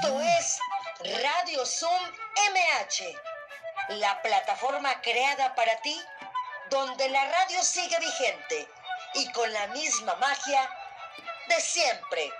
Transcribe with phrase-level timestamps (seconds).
[0.00, 0.60] Esto es
[1.24, 1.90] Radio Zoom
[2.52, 5.96] MH, la plataforma creada para ti,
[6.70, 8.68] donde la radio sigue vigente
[9.14, 10.60] y con la misma magia
[11.48, 12.30] de siempre.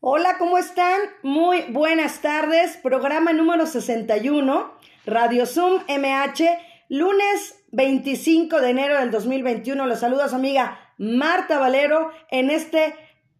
[0.00, 1.00] Hola, ¿cómo están?
[1.22, 2.78] Muy buenas tardes.
[2.78, 9.84] Programa número 61, Radio Zoom MH, lunes 25 de enero del 2021.
[9.86, 12.94] Los saluda su amiga Marta Valero en este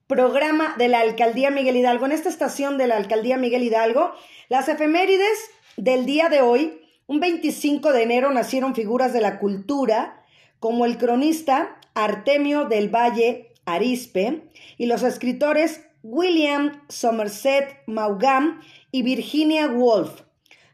[0.07, 4.13] programa de la Alcaldía Miguel Hidalgo, en esta estación de la Alcaldía Miguel Hidalgo.
[4.49, 10.23] Las efemérides del día de hoy, un 25 de enero, nacieron figuras de la cultura
[10.61, 14.43] como el cronista Artemio del Valle Arispe
[14.77, 18.61] y los escritores William Somerset Maugham
[18.91, 20.23] y Virginia Woolf.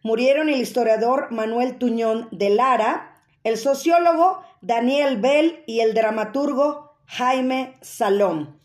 [0.02, 7.74] Murieron el historiador Manuel Tuñón de Lara, el sociólogo Daniel Bell y el dramaturgo Jaime
[7.80, 8.58] Salom.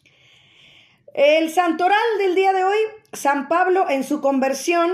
[1.13, 2.77] El santoral del día de hoy,
[3.13, 4.91] San Pablo en su conversión,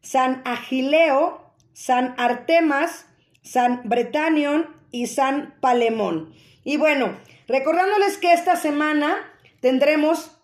[0.00, 3.06] San Agileo, San Artemas,
[3.42, 6.32] San Bretanion y San Palemón.
[6.64, 7.14] Y bueno,
[7.46, 9.16] recordándoles que esta semana
[9.60, 10.38] tendremos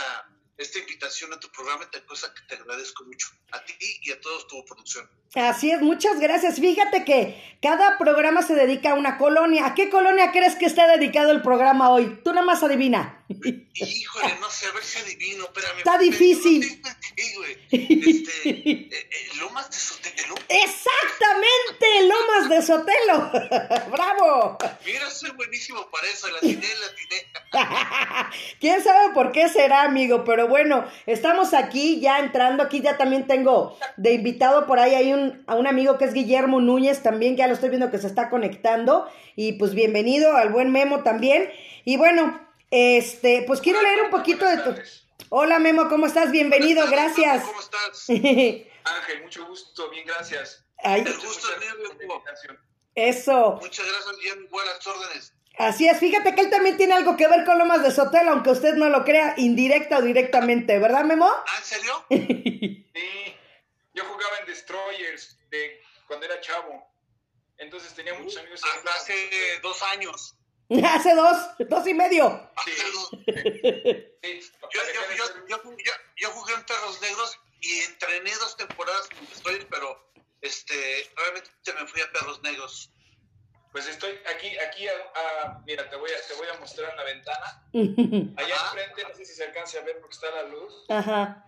[0.58, 3.74] esta invitación a tu programa, cosa que te agradezco mucho, a ti
[4.04, 5.10] y a toda tu producción.
[5.36, 6.60] Así es, muchas gracias.
[6.60, 9.66] Fíjate que cada programa se dedica a una colonia.
[9.66, 12.22] ¿A qué colonia crees que está dedicado el programa hoy?
[12.24, 13.26] Tú nada más adivina.
[13.28, 15.78] Híjole, no sé, a ver si adivino, espérame.
[15.80, 16.64] Está difícil.
[16.64, 20.36] Este, eh, eh, Lomas de Sotelo.
[20.48, 23.32] Exactamente, Lomas de Sotelo.
[23.92, 24.58] ¡Bravo!
[24.86, 28.30] Mira, soy buenísimo para eso, la tiene, la tiene.
[28.62, 30.24] ¿Quién sabe por qué será, amigo?
[30.24, 32.64] Pero bueno, estamos aquí ya entrando.
[32.64, 36.14] Aquí ya también tengo de invitado por ahí hay un, a un amigo que es
[36.14, 39.10] Guillermo Núñez también, ya lo estoy viendo que se está conectando.
[39.36, 41.52] Y pues bienvenido al buen Memo también.
[41.84, 44.76] Y bueno, este, pues quiero leer un poquito de tu...
[45.30, 46.32] Hola Memo, ¿cómo estás?
[46.32, 47.44] Bienvenido, gracias.
[47.44, 48.10] ¿Cómo estás?
[48.10, 50.64] Ángel, mucho gusto, bien, gracias.
[50.78, 51.48] Ay, gusto
[52.96, 53.60] eso.
[53.62, 55.34] Muchas gracias, bien, buenas órdenes.
[55.58, 58.50] Así es, fíjate que él también tiene algo que ver con Lomas de Sotelo, aunque
[58.52, 61.28] usted no lo crea, indirecta o directamente, ¿verdad, Memo?
[61.30, 62.06] ¿Ah, en serio?
[62.96, 63.36] Sí,
[63.94, 66.86] yo jugaba en Destroyers de cuando era chavo.
[67.58, 68.62] Entonces tenía muchos amigos.
[68.62, 69.62] que Hasta hace Destroyers.
[69.62, 70.36] dos años.
[70.84, 72.50] Hace dos, dos y medio.
[72.66, 73.32] Sí, Hace dos- sí,
[74.74, 79.26] Yo, yo, yo, yo, yo, yo jugué en Perros Negros y entrené dos temporadas con
[79.28, 80.10] Destroyer, pero
[80.42, 81.50] este, realmente
[81.80, 82.92] me fui a Perros Negros.
[83.76, 87.04] Pues estoy aquí, aquí, a, a- mira, te voy, a, te voy a mostrar la
[87.04, 87.62] ventana.
[88.38, 88.68] Allá Ajá.
[88.80, 90.86] enfrente, no sé si se alcance a ver porque está la luz.
[90.88, 91.46] Ajá,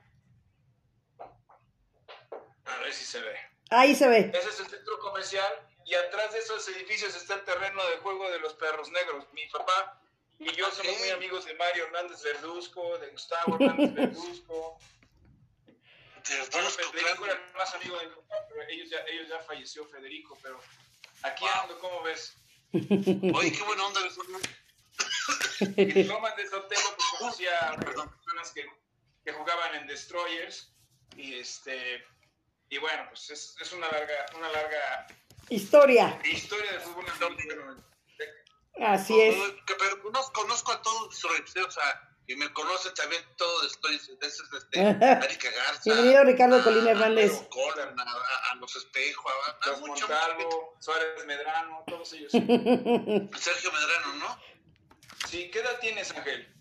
[2.65, 3.33] A ver si se ve.
[3.69, 4.29] ahí se ve.
[4.33, 5.53] Ese es el centro comercial
[5.85, 9.25] y atrás de esos edificios está el terreno de juego de los perros negros.
[9.31, 9.97] Mi papá
[10.37, 14.77] y yo somos muy amigos de Mario Hernández Verduzco, de Gustavo Hernández Verduzco.
[16.25, 20.37] Federico era el más amigo de mi papá, pero ellos ya, ellos ya falleció Federico,
[20.43, 20.59] pero
[21.23, 21.61] aquí Wow.
[21.63, 22.35] ando, ¿cómo ves?
[22.73, 24.01] Oye, qué buena onda.
[25.59, 28.65] En Lomas de Sotelo pues conocía a personas que,
[29.25, 30.73] que jugaban en Destroyers
[31.15, 32.03] y este
[32.69, 35.07] y bueno, pues es, es una larga, una larga
[35.49, 37.83] Historia, historia de fútbol americano.
[38.85, 39.35] así es.
[39.65, 44.19] Que- Pero conozco, conozco a todos Destroyers, o sea, y me conocen también todos Destroyers.
[44.19, 45.81] De esos, este, Erika Garza.
[45.85, 47.31] Bienvenido, Ricardo a- Colín Hernández.
[47.33, 52.13] A, Colin, a, a- a los espejos, a, a Los mucha- Montalvo, Suárez Medrano, todos
[52.13, 52.31] ellos.
[52.31, 54.39] Sergio Medrano, ¿no?
[55.27, 56.53] Sí, ¿qué edad tienes, Ángel?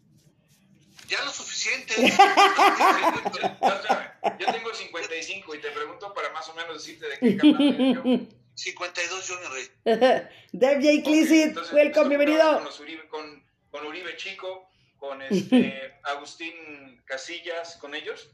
[1.09, 1.95] Ya lo suficiente.
[4.39, 7.95] Yo tengo 55 y te pregunto para más o menos decirte de qué canal eres
[7.95, 8.03] yo.
[8.55, 9.69] 52 Johnny Rey.
[10.53, 11.11] Dev J.
[11.45, 12.61] Entonces, welcome, Con, bienvenido.
[12.61, 18.31] los Uribe, con, con Uribe Chico, con este, Agustín Casillas, con ellos.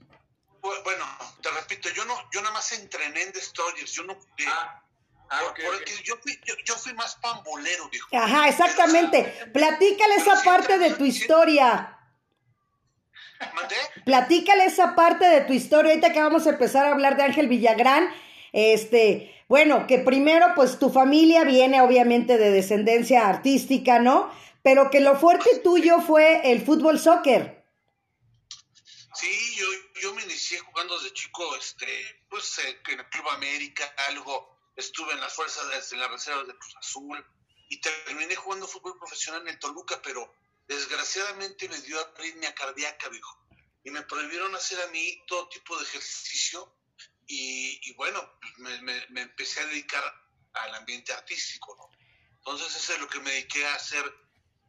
[0.60, 1.04] Bu- Bueno,
[1.42, 4.18] te repito, yo no, yo nada más entrené en Destroyers, yo no.
[4.46, 4.82] Ah,
[5.30, 5.50] ah ok.
[5.50, 5.60] ok.
[5.66, 8.08] porque yo fui, yo, yo fui más pambolero, viejo.
[8.12, 9.24] Ajá, exactamente.
[9.52, 11.98] Platícale esa parte de tu historia.
[13.54, 13.74] ¿Mandé?
[14.04, 15.90] Platícale esa parte de tu historia.
[15.90, 18.08] Ahorita que vamos a empezar a hablar de Ángel Villagrán.
[18.52, 24.30] Este, bueno, que primero, pues tu familia viene obviamente de descendencia artística, ¿no?
[24.62, 27.62] Pero que lo fuerte tuyo fue el fútbol soccer.
[29.14, 29.66] Sí, yo,
[30.00, 35.12] yo me inicié jugando desde chico, este, pues eh, en el Club América, algo, estuve
[35.12, 37.26] en las fuerzas, de, en las reservas de Cruz Azul
[37.68, 40.32] y terminé jugando fútbol profesional en el Toluca, pero
[40.66, 43.38] desgraciadamente me dio arritmia cardíaca, viejo.
[43.84, 46.74] Y me prohibieron hacer a mí todo tipo de ejercicio
[47.26, 48.20] y, y bueno,
[48.58, 50.02] me, me- me empecé a dedicar
[50.54, 51.90] al ambiente artístico, ¿no?
[52.36, 54.04] Entonces eso es lo que me dediqué a hacer.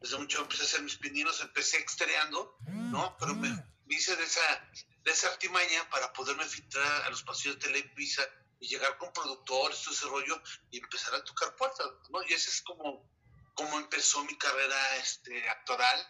[0.04, 3.16] Desde mucho empecé a hacer mis pininos, empecé extreando, ¿no?
[3.18, 3.48] Pero me,
[3.86, 4.70] me hice de esa,
[5.02, 8.22] de esa artimaña para poderme filtrar a los pasillos de Televisa
[8.60, 12.22] y llegar con productores, todo ese rollo, y empezar a tocar puertas, ¿no?
[12.28, 13.10] Y ese es como,
[13.54, 16.06] como empezó mi carrera este, actoral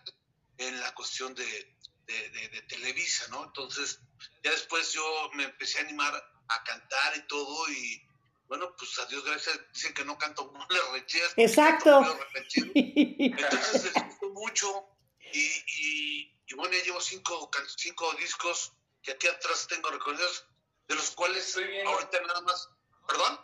[0.58, 1.76] en la cuestión de,
[2.06, 3.44] de, de- de Televisa, ¿no?
[3.44, 4.00] Entonces,
[4.42, 6.12] ya después yo me empecé a animar
[6.48, 8.03] a cantar y todo, y
[8.48, 11.32] bueno, pues a Dios gracias, dicen que no canto como las rancheras.
[11.36, 12.00] Exacto.
[12.74, 14.88] Entonces les gustó mucho
[15.32, 18.72] y, y, y bueno, ya llevo cinco, cinco discos
[19.02, 20.46] que aquí atrás tengo reconocidos,
[20.88, 22.68] de los cuales ahorita nada más,
[23.06, 23.40] ¿perdón?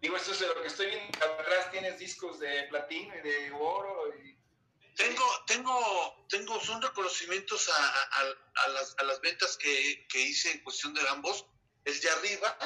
[0.00, 1.18] Digo, esto es de lo que estoy viendo.
[1.18, 4.12] Atrás tienes discos de platino y de oro.
[4.22, 4.36] Y...
[4.96, 10.20] Tengo, tengo, tengo, son reconocimientos a, a- a- a las, a las ventas que, que
[10.20, 11.46] hice en cuestión de ambos.
[11.84, 12.58] El de arriba,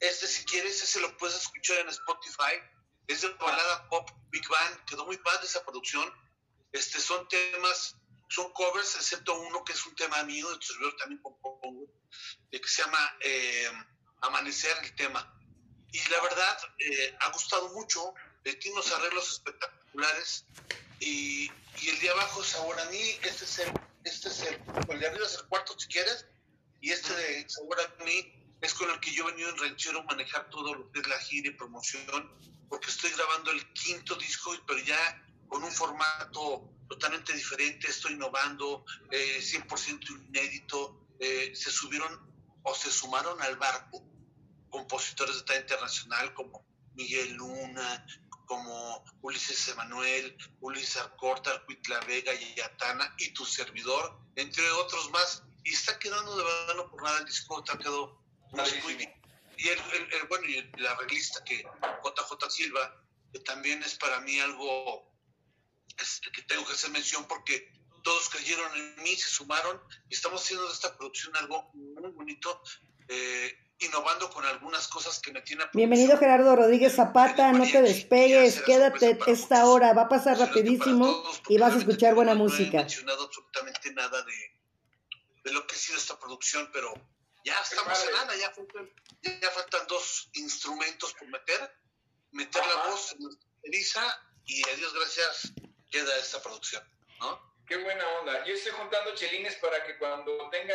[0.00, 2.60] este si quieres, ese lo puedes escuchar en Spotify.
[3.06, 6.12] Es de balada pop Big Band, quedó muy padre esa producción.
[6.72, 7.96] Este, son temas,
[8.28, 11.86] son covers, excepto uno que es un tema mío, de servidor también compongo,
[12.50, 13.70] que se llama eh,
[14.22, 15.32] Amanecer el tema.
[15.92, 18.12] Y la verdad, eh, ha gustado mucho,
[18.44, 20.44] eh, tiene unos arreglos espectaculares
[20.98, 21.50] y,
[21.80, 23.72] y el de abajo es Sabor a mí, este es el,
[24.04, 26.26] este es el, el de arriba es el cuarto si quieres,
[26.80, 30.02] y este de Sabor a mí es con el que yo he venido en ranchero
[30.04, 32.30] manejar todo lo que es la gira y promoción,
[32.68, 38.84] porque estoy grabando el quinto disco, pero ya con un formato totalmente diferente, estoy innovando,
[39.10, 44.02] eh, 100% inédito, eh, se subieron o se sumaron al barco
[44.70, 48.06] compositores de talla internacional como Miguel Luna,
[48.46, 55.42] como Ulises Emanuel, Ulises Arcorta, La Vega y Atana, y tu servidor, entre otros más.
[55.64, 57.78] Y está quedando de verdad por nada el disco, está
[58.52, 59.12] quedó muy bien.
[59.58, 59.78] Y el,
[60.28, 65.10] bueno, y el, arreglista que JJ Silva, que también es para mí algo
[65.98, 67.72] este, que tengo que hacer mención porque
[68.02, 72.62] todos creyeron en mí, se sumaron y estamos haciendo de esta producción algo muy bonito.
[73.08, 75.68] Eh, innovando con algunas cosas que me tienen...
[75.74, 81.58] Bienvenido Gerardo Rodríguez Zapata, no te despegues, quédate esta hora, va a pasar rapidísimo y
[81.58, 82.72] vas a escuchar buena música.
[82.72, 84.56] No he mencionado absolutamente nada de,
[85.44, 86.94] de lo que ha sido esta producción, pero
[87.46, 91.78] ya estamos en nada, ya faltan, ya faltan dos instrumentos por meter,
[92.32, 93.28] meter la voz en
[93.62, 94.04] Elisa
[94.46, 95.52] y a Dios gracias
[95.90, 96.82] queda esta producción,
[97.20, 97.56] ¿no?
[97.68, 98.44] Qué buena onda.
[98.44, 100.74] Yo estoy juntando chelines para que cuando tenga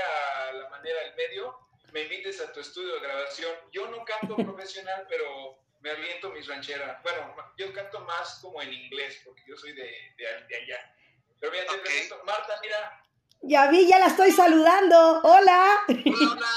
[0.53, 1.57] la manera el medio
[1.91, 3.53] me invites a tu estudio de grabación.
[3.71, 7.01] Yo no canto profesional, pero me aviento mis rancheras.
[7.03, 10.95] Bueno, yo canto más como en inglés, porque yo soy de, de, allá.
[11.39, 12.21] Pero mira, te presento.
[12.23, 13.00] Marta, mira.
[13.41, 15.21] Ya vi, ya la estoy saludando.
[15.23, 15.79] Hola.
[15.87, 16.47] Hola.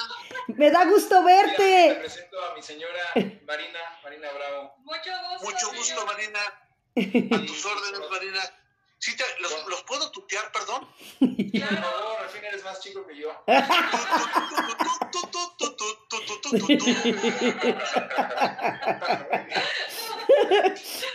[0.48, 1.94] me da gusto verte.
[1.94, 3.00] te presento a mi señora
[3.46, 4.74] Marina, Marina Bravo.
[4.84, 5.44] Mucho gusto.
[5.44, 6.40] Mucho gusto, Marina.
[7.36, 8.40] A tus órdenes, Marina.
[8.98, 10.88] Sí, te, los, los, puedo tutear, perdón?
[11.52, 11.76] Claro.
[11.76, 13.30] Por favor, al fin eres más chico que yo.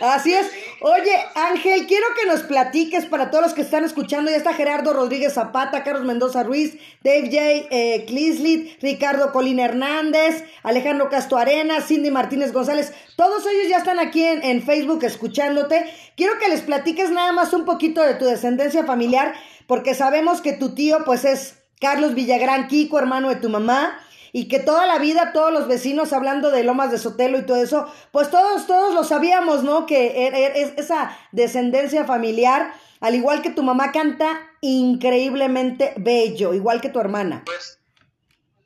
[0.00, 0.52] Así es.
[0.82, 4.30] Oye, Ángel, quiero que nos platiques para todos los que están escuchando.
[4.30, 7.68] Ya está Gerardo Rodríguez Zapata, Carlos Mendoza Ruiz, Dave J.
[7.70, 12.94] Eh, Ricardo Colina Hernández, Alejandro Castro Arena, Cindy Martínez González.
[13.16, 15.84] Todos ellos ya están aquí en, en Facebook escuchándote.
[16.16, 19.34] Quiero que les platiques nada más un poquito de tu descendencia familiar,
[19.66, 23.98] porque sabemos que tu tío, pues, es Carlos Villagrán Kiko, hermano de tu mamá
[24.32, 27.62] y que toda la vida todos los vecinos hablando de Lomas de Sotelo y todo
[27.62, 29.86] eso, pues todos, todos lo sabíamos, ¿no?
[29.86, 36.54] Que er, er, es esa descendencia familiar, al igual que tu mamá canta increíblemente bello,
[36.54, 37.42] igual que tu hermana.
[37.44, 37.78] Pues,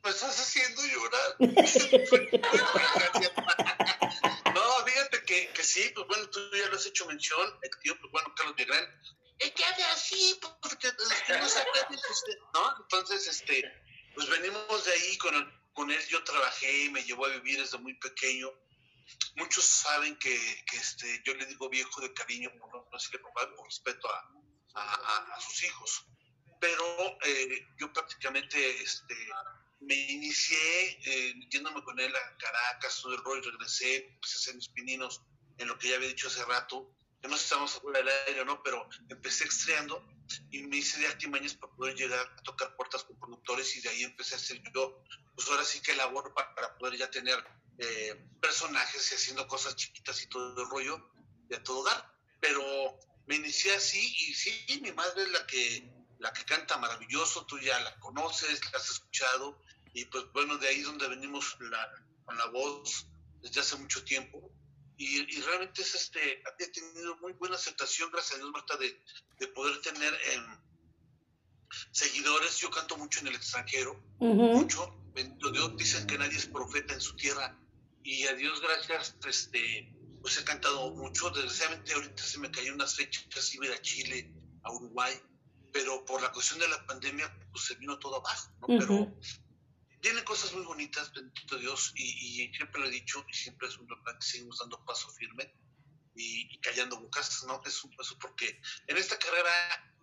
[0.03, 1.35] me estás haciendo llorar.
[4.53, 7.97] no, fíjate que, que, sí, pues bueno, tú ya lo has hecho mención, el tío,
[7.99, 8.85] pues bueno, Carlos Villagrán,
[9.39, 11.03] es que así, porque no
[12.53, 12.75] ¿no?
[12.81, 13.63] Entonces, este
[14.15, 15.33] pues venimos de ahí, con,
[15.73, 18.49] con él yo trabajé, me llevó a vivir desde muy pequeño.
[19.35, 24.09] Muchos saben que, que este, yo le digo viejo de cariño, por, no por respeto
[24.09, 24.31] a,
[24.75, 26.05] a, a, sus hijos.
[26.59, 29.15] Pero eh, yo prácticamente este,
[29.81, 34.55] me inicié eh, yéndome con él a Caracas, todo el rollo, regresé, empecé a hacer
[34.55, 35.21] mis pininos
[35.57, 36.91] en lo que ya había dicho hace rato,
[37.21, 38.63] que no estamos fuera del aire, ¿no?
[38.63, 40.03] Pero empecé estreando
[40.51, 43.89] y me hice de artimañas para poder llegar a tocar puertas con productores y de
[43.89, 45.03] ahí empecé a hacer yo,
[45.35, 47.43] pues ahora sí que labor para, poder ya tener
[47.77, 51.11] eh, personajes y haciendo cosas chiquitas y todo el rollo
[51.49, 52.13] y a todo dar.
[52.39, 52.63] Pero
[53.27, 55.89] me inicié así y sí, mi madre es la que,
[56.19, 59.61] la que canta maravilloso, tú ya la conoces, la has escuchado
[59.93, 63.07] y pues bueno, de ahí es donde venimos la, con la voz
[63.41, 64.51] desde hace mucho tiempo
[64.97, 69.01] y, realmente es este, he tenido muy buena aceptación, gracias a Dios, Marta, de,
[69.39, 70.57] de poder tener em,
[71.91, 72.57] seguidores.
[72.57, 75.01] Yo canto mucho en el extranjero, mucho.
[75.13, 77.57] Dios, dicen que nadie es profeta en su tierra.
[78.03, 81.29] Y a Dios gracias, este, pues he cantado mucho.
[81.29, 84.31] Desgraciadamente ahorita se me cayó unas fechas, iba a Chile,
[84.63, 85.13] a Uruguay,
[85.71, 88.67] pero por la cuestión de la pandemia, pues se vino todo abajo, ¿no?
[88.67, 89.17] Pero
[90.05, 93.89] tiene cosas muy bonitas, bendito Dios, y, siempre lo he dicho, y siempre es un
[93.89, 95.51] refrán que seguimos dando paso firme
[96.15, 97.59] y, callando bocas, ¿no?
[97.65, 99.49] Es un paso porque en esta carrera,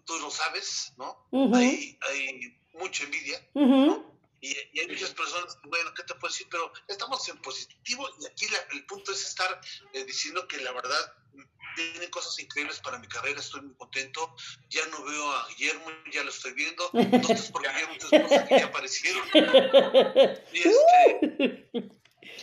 [0.04, 1.28] tú lo sabes, ¿no?
[1.54, 4.11] hay, hay, mucha envidia, ¿no?
[4.42, 6.48] Y, hay muchas personas, bueno, ¿qué te puedo decir?
[6.50, 9.60] Pero estamos en positivo y aquí el punto es estar
[9.92, 11.14] eh, diciendo que la verdad
[11.76, 14.34] vienen cosas increíbles para mi carrera, estoy muy contento.
[14.68, 16.90] Ya no veo a Guillermo, ya lo estoy viendo.
[16.92, 19.28] Entonces, porque hay muchas cosas que ya aparecieron.
[20.52, 21.68] Y este,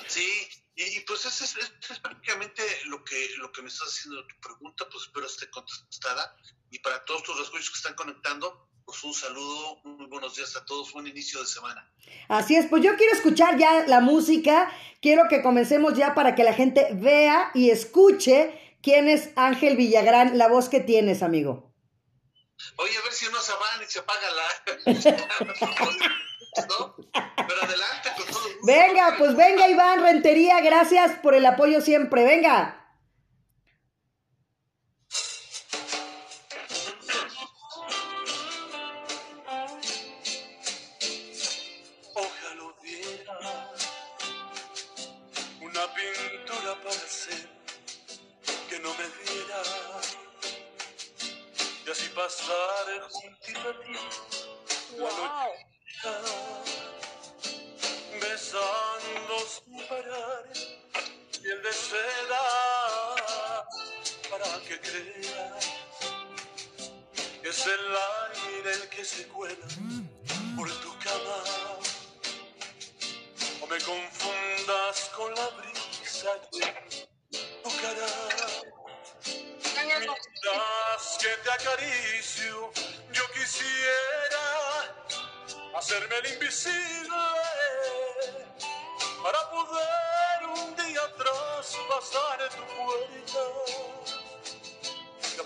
[0.08, 1.58] sí, y, pues eso es,
[1.90, 6.34] es, prácticamente lo que, lo que me estás haciendo tu pregunta, pues espero esté contestada.
[6.72, 10.66] Y para todos tus escuchos que están conectando, pues un saludo, muy buenos días a
[10.66, 11.88] todos, buen inicio de semana.
[12.28, 16.44] Así es, pues yo quiero escuchar ya la música, quiero que comencemos ya para que
[16.44, 21.70] la gente vea y escuche ¿Quién es Ángel Villagrán, la voz que tienes, amigo?
[22.78, 24.44] Oye, a ver si no se van y se apaga la...
[27.48, 32.79] Pero adelante con todo Venga, pues venga, Iván Rentería, gracias por el apoyo siempre, venga.
[64.70, 65.66] Que creas
[67.42, 67.96] es el
[68.28, 69.66] aire el que se cuela
[70.56, 71.38] por tu cama.
[73.62, 77.08] O me confundas con la brisa de
[77.64, 78.08] tu cara.
[79.86, 82.72] Mientras que te acaricio.
[83.12, 84.46] Yo quisiera
[85.76, 87.18] hacerme el invisible
[89.24, 94.09] para poder un día traspasar tu puerta.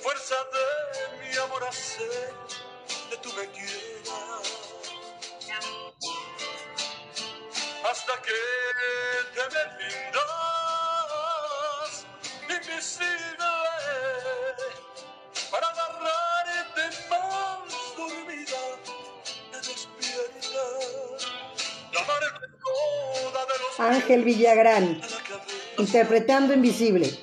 [0.04, 0.68] La fuerza de
[1.22, 2.34] mi amor hacer
[3.10, 4.46] que tú me quieras.
[7.90, 8.40] Hasta que
[9.34, 10.24] te me rindas,
[12.50, 13.52] invisible,
[15.50, 18.62] para agarrarte más dormida,
[19.52, 20.66] te despierta.
[21.94, 25.08] Llamarte toda de los Ángel Villagrán, la
[25.82, 27.23] interpretando Invisible.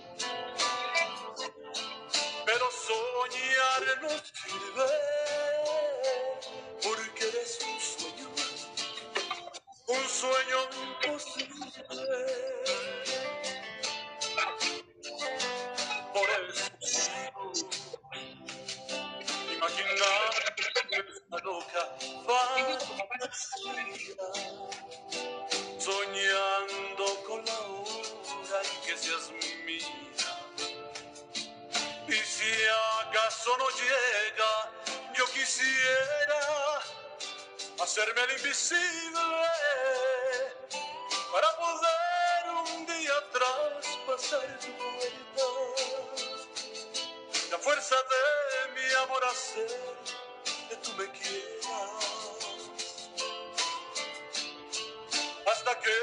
[55.71, 55.99] Hasta que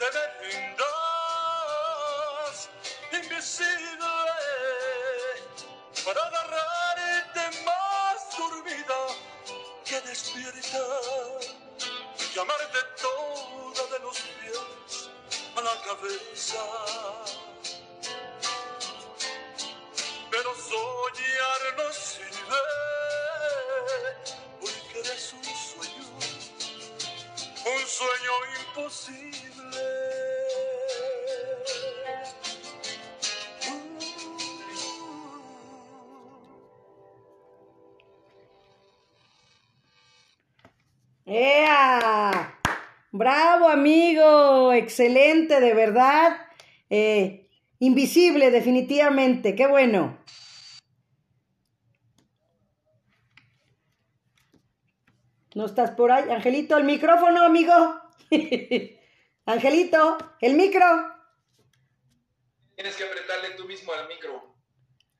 [0.00, 0.86] te me rindas,
[3.12, 3.93] invisible
[28.76, 29.34] imposible.
[41.26, 42.58] ¡Ea!
[43.12, 44.72] ¡Bravo, amigo!
[44.72, 46.36] Excelente, de verdad.
[46.90, 49.54] Eh, invisible, definitivamente.
[49.54, 50.18] ¡Qué bueno!
[55.54, 56.30] ¿No estás por ahí?
[56.30, 58.00] Angelito, el micrófono, amigo.
[59.46, 60.84] Angelito, el micro.
[62.74, 64.54] Tienes que apretarle tú mismo al micro.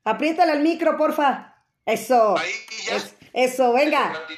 [0.03, 1.55] Apriétale al micro, porfa.
[1.85, 2.37] Eso.
[2.37, 2.51] Ahí
[2.85, 2.95] ya.
[2.97, 4.13] Es- eso, venga.
[4.29, 4.35] Eh.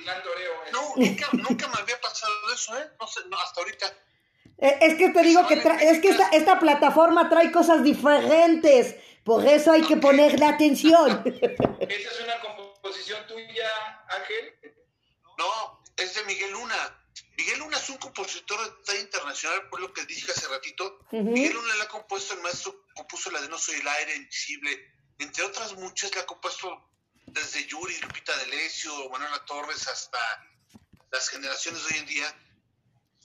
[0.72, 2.90] No, nunca, nunca me había pasado eso, ¿eh?
[3.00, 3.86] No sé, no, hasta ahorita.
[4.60, 8.96] Eh, Es que te digo que tra- es que esta, esta plataforma trae cosas diferentes.
[9.24, 11.22] Por eso hay que ponerle atención.
[11.26, 13.70] Esa es una composición tuya,
[14.10, 14.54] Ángel.
[15.38, 17.04] No, es de Miguel Luna.
[17.38, 21.00] Miguel Luna es un compositor de talla internacional, por lo que dije hace ratito.
[21.12, 24.94] Miguel Luna le ha compuesto, el maestro compuso la de No Soy el Aire, Invisible,
[25.20, 26.90] entre otras muchas, le ha compuesto
[27.26, 30.20] desde Yuri, Lupita D'Alessio, Manuela Torres, hasta
[31.12, 32.44] las generaciones de hoy en día.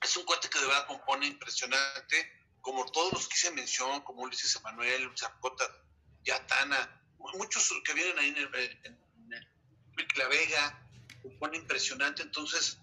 [0.03, 4.23] Es un cuate que de verdad compone impresionante, como todos los que hice mención, como
[4.23, 5.65] Ulises Emanuel, Zapota,
[6.25, 7.03] Yatana,
[7.35, 9.03] muchos que vienen ahí en el, en,
[10.17, 10.82] La Vega,
[11.55, 12.79] impresionante, entonces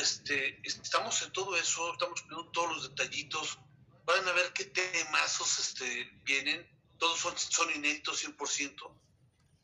[0.00, 3.58] este, estamos en todo eso, estamos viendo todos los detallitos,
[4.04, 6.68] van a ver qué temazos este, vienen,
[6.98, 8.96] todos son, son inéditos 100%,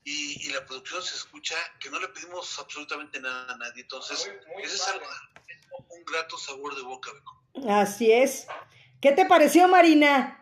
[0.05, 4.27] y, y la producción se escucha que no le pedimos absolutamente nada a nadie, entonces
[4.47, 5.07] Muy- muy ese es algo-
[5.91, 7.11] un grato sabor de boca.
[7.69, 8.47] Así es.
[9.01, 10.37] ¿Qué te pareció, Marina?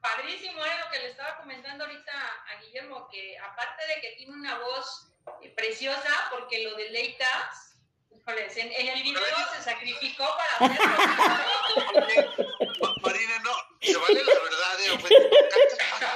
[0.00, 4.32] Padrísimo, era lo que le estaba comentando ahorita a Guillermo, que aparte de que tiene
[4.32, 5.09] una voz
[5.56, 7.76] preciosa, porque lo deleitas,
[8.16, 9.22] híjoles, en, en el video
[9.56, 12.32] se sacrificó para hacerlo.
[12.80, 14.98] Ma- Marina, no, se vale la verdad, eh,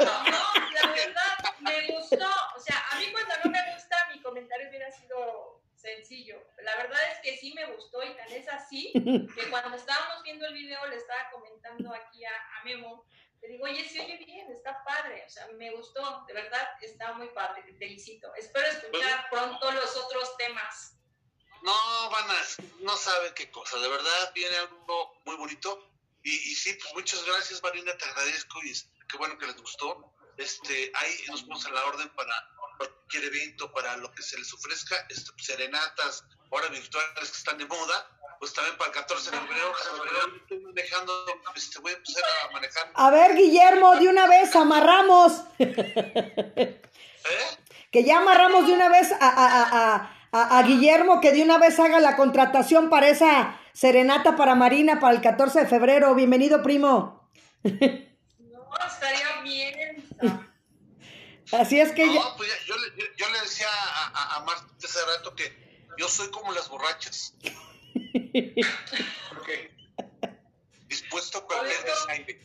[0.05, 2.29] No, la verdad, me gustó.
[2.57, 6.43] O sea, a mí cuando no me gusta, mi comentario hubiera sido sencillo.
[6.63, 10.47] La verdad es que sí me gustó y tan es así que cuando estábamos viendo
[10.47, 13.05] el video le estaba comentando aquí a, a Memo,
[13.47, 15.25] le digo, oye, se oye bien, está padre.
[15.27, 18.35] O sea, me gustó, de verdad, está muy padre, te felicito.
[18.37, 20.97] Espero escuchar pronto los otros temas.
[21.63, 22.35] No, van a,
[22.81, 25.91] no saben qué cosa, de verdad viene algo muy bonito.
[26.23, 29.57] Y, y sí, pues muchas gracias, Marina, te agradezco y es- qué bueno que les
[29.57, 30.11] gustó.
[30.39, 32.33] Este, ahí nos ponemos a la orden para
[32.79, 37.67] cualquier evento, para lo que se les ofrezca, este, serenatas, ahora virtuales que están de
[37.67, 38.11] moda,
[38.45, 41.13] pues también para el 14 de febrero, febrero estoy manejando,
[41.57, 42.91] este, voy a empezar a manejar.
[42.95, 45.33] A ver, Guillermo, de una vez amarramos.
[45.59, 46.79] ¿Eh?
[47.91, 51.43] Que ya amarramos de una vez a, a- a- a- a- a Guillermo, que de
[51.43, 56.15] una vez haga la contratación para esa serenata para Marina para el 14 de febrero.
[56.15, 57.31] Bienvenido, primo.
[57.63, 60.07] No, estaría bien.
[61.51, 64.37] Así es que ya- No, pues ya- yo, le- yo, yo le decía a, a,
[64.37, 67.33] a Marta hace rato que yo soy como las borrachas,
[68.35, 69.49] Ok.
[70.89, 72.41] dispuesto a cualquier Por desaire.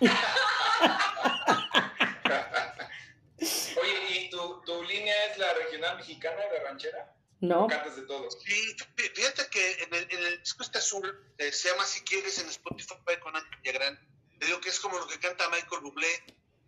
[3.80, 7.14] Oye, ¿y tu, tu línea es la regional mexicana, la ranchera?
[7.40, 7.64] no.
[7.64, 8.28] ¿O cantas de todo?
[8.32, 12.00] Sí, fí- fíjate que en el, en el disco este azul eh, se llama Si
[12.02, 13.96] quieres en Spotify con Ángel Villagrán.
[14.40, 16.24] Te digo que es como lo que canta Michael Bublé,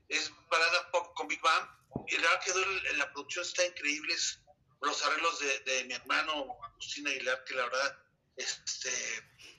[0.09, 1.69] es balada pop con Big Bang.
[2.07, 2.53] Y la verdad que
[2.97, 4.41] la producción está increíble, es
[4.81, 7.99] los arreglos de, de mi hermano Agustín Aguilar, que la verdad
[8.41, 8.91] este,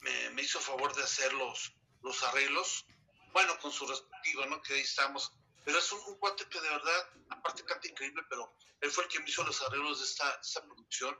[0.01, 2.85] me, me hizo favor de hacer los, los arreglos.
[3.33, 4.61] Bueno, con su respectivo, ¿no?
[4.61, 5.31] Que ahí estamos.
[5.63, 9.09] Pero es un, un cuate que de verdad, aparte canta increíble, pero él fue el
[9.09, 11.17] que me hizo los arreglos de esta, esta producción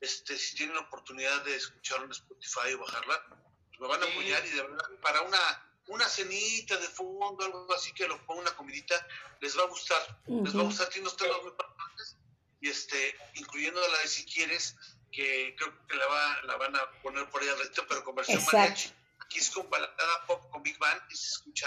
[0.00, 3.24] este, si tienen la oportunidad de escucharlo en Spotify o bajarla,
[3.68, 4.12] pues me van a Sí.
[4.12, 8.42] apoyar y de verdad, para una, una cenita de fondo, algo así que lo ponga
[8.42, 9.06] una comidita,
[9.40, 10.20] les va a gustar.
[10.26, 12.16] Les va a gustar, tiene unos temas muy padres,
[12.60, 14.76] y este, incluyendo la de si quieres,
[15.12, 18.14] que creo que la, va, la van a poner por ahí al resto, pero con
[18.14, 18.58] versión Exacto.
[18.58, 18.90] mariachi.
[19.24, 19.92] Aquí es con balada
[20.26, 21.66] pop con Big Band y se escucha.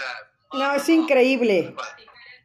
[0.52, 1.74] No, es increíble.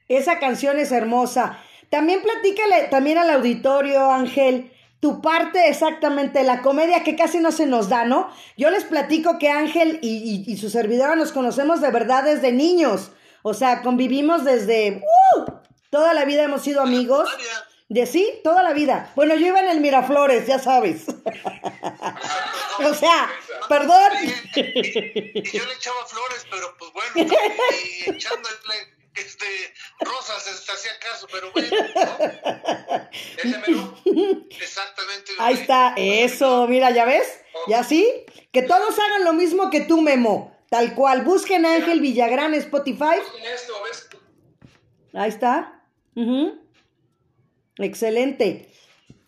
[0.08, 1.60] Esa canción es hermosa.
[1.90, 7.66] También platícale también al auditorio, Ángel, tu parte exactamente, la comedia que casi no se
[7.68, 8.30] nos da, ¿no?
[8.58, 12.52] Yo les platico que Ángel y, y- y su servidora nos conocemos de verdad desde
[12.52, 13.12] niños.
[13.44, 15.02] O sea, convivimos desde...
[15.38, 15.46] ¡uh!
[15.92, 17.30] Toda la vida hemos sido amigos.
[17.90, 19.12] María, De sí, toda la vida.
[19.16, 21.06] Bueno, yo iba en el Miraflores, ya sabes.
[22.80, 23.32] o sea,
[23.70, 24.12] perdón.
[24.24, 27.32] Y, y yo le echaba flores, pero pues bueno,
[27.72, 29.46] y echándole este,
[30.00, 33.10] rosas, este, hacía caso, pero bueno, ¿no?
[33.44, 34.48] ¿Ese menú?
[34.50, 35.32] exactamente.
[35.40, 35.62] Ahí güey.
[35.62, 37.28] está, eso, mira, ¿ya ves?
[37.68, 38.26] ¿Ya sí?
[38.52, 40.56] Que todos hagan lo mismo que tú, Memo.
[40.70, 43.16] Tal cual, busquen a Ángel Villagrán en Spotify.
[43.44, 44.10] Esto, ¿ves?
[45.14, 45.84] Ahí está.
[46.16, 46.65] Ujú.
[47.78, 48.70] Excelente.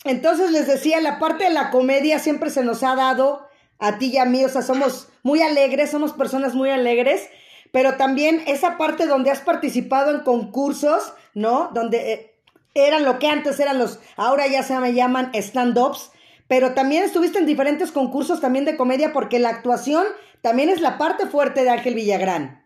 [0.03, 3.47] Entonces les decía, la parte de la comedia siempre se nos ha dado
[3.79, 7.29] a ti y a mí, o sea, somos muy alegres, somos personas muy alegres,
[7.71, 11.69] pero también esa parte donde has participado en concursos, ¿no?
[11.73, 12.36] Donde eh,
[12.73, 16.12] eran lo que antes eran los, ahora ya se me llaman stand-ups,
[16.47, 20.05] pero también estuviste en diferentes concursos también de comedia porque la actuación
[20.41, 22.65] también es la parte fuerte de Ángel Villagrán.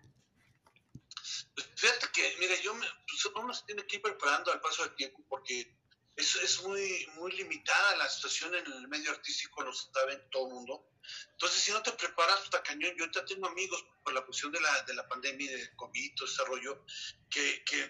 [1.76, 2.86] Fíjate que, mira, yo me,
[3.30, 5.78] pues uno se tiene que ir preparando al paso del tiempo porque
[6.16, 10.54] es, es muy, muy limitada la situación en el medio artístico, lo saben todo el
[10.54, 10.88] mundo.
[11.32, 12.94] Entonces, si no te preparas, está cañón.
[12.96, 16.16] Yo ahorita tengo amigos por la cuestión de la, de la pandemia y de COVID,
[16.16, 16.86] todo ese rollo,
[17.30, 17.90] que, que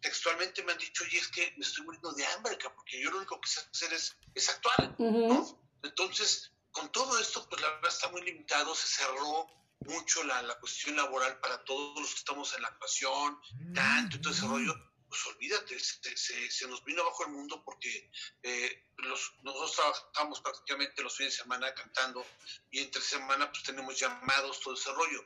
[0.00, 3.18] textualmente me han dicho, oye, es que me estoy muriendo de hambre, porque yo lo
[3.18, 5.28] único que sé hacer es, es actuar, Ujú.
[5.28, 5.62] ¿no?
[5.82, 9.46] Entonces, con todo esto, pues la verdad está muy limitado, se cerró
[9.86, 13.38] mucho la, la cuestión laboral para todos los que estamos en la actuación,
[13.74, 14.74] tanto y todo ese rollo,
[15.08, 18.10] pues olvídate, se, se- se nos vino abajo el mundo porque
[18.42, 22.24] eh, los, nosotros trabajamos prácticamente los fines de semana cantando
[22.70, 25.22] y entre semana pues tenemos llamados, todo ese rollo.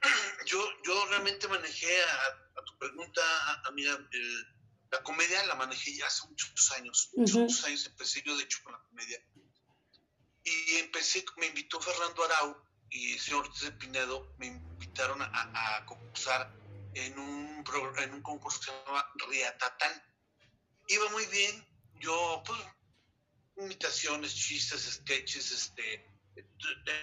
[0.46, 2.26] Yo, yo realmente manejé a,
[2.60, 3.20] a tu pregunta,
[3.64, 4.46] amiga, el-
[4.90, 7.10] la comedia la manejé ya hace muchos años,
[7.42, 9.22] muchos años empecé yo de hecho con la comedia.
[10.44, 12.56] Y empecé, me invitó Fernando Arau
[12.90, 16.52] y el señor Ortiz de Pinedo, me invitaron a, a- a concursar
[16.94, 17.64] en un,
[17.98, 20.02] en un concurso que se llama Riatatán.
[20.88, 21.66] Iba muy bien,
[22.00, 22.58] yo, pues,
[23.58, 26.06] imitaciones, chistes, sketches, este,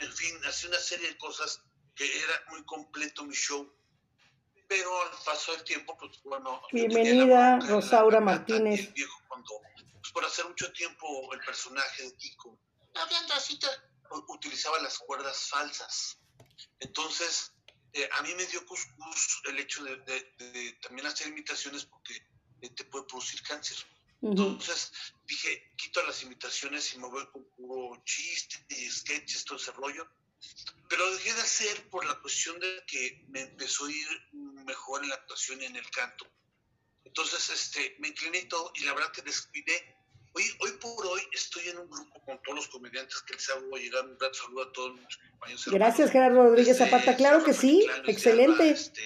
[0.02, 1.62] en fin, hacía una serie de cosas
[1.96, 3.72] que era muy completo mi show.
[4.68, 6.60] Pero al paso del tiempo, pues bueno.
[6.72, 8.80] Bienvenida, la Rosaura Martínez.
[8.88, 9.50] el viejo cuando,
[10.02, 12.58] pues por hacer mucho tiempo el personaje de Kiko,
[12.96, 13.60] hablando así,
[14.28, 16.18] utilizaba las cuerdas falsas.
[16.80, 17.54] Entonces,
[17.94, 22.16] eh, a mí me dio cuscús el hecho de, de- de también hacer imitaciones porque
[22.62, 23.78] eh, te puede producir cáncer.
[24.54, 24.92] Entonces
[25.26, 30.08] dije, quito las imitaciones y me voy con puro chiste y sketches, todo ese rollo.
[30.90, 35.10] Pero dejé de hacer por la cuestión de que me empezó a ir mejor en
[35.10, 36.26] la actuación y en el canto.
[37.04, 39.95] Entonces, este, me incliné y todo, y la verdad que descuidé.
[40.38, 43.78] Hoy, hoy por hoy estoy en un grupo con todos los comediantes que les hago
[43.78, 45.66] llegar un gran saludo a todos mis compañeros.
[45.68, 47.16] Gracias, Gerardo Rodríguez Este, Zapata.
[47.16, 48.64] Claro que sí, excelente.
[48.64, 49.02] Alba, este,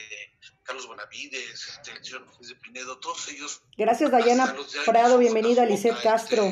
[0.63, 3.61] Carlos Bonavides, este, el señor Luis de Pinedo, todos ellos.
[3.77, 6.43] Gracias, Dayana Prado, bienvenida, Lisette este, Castro.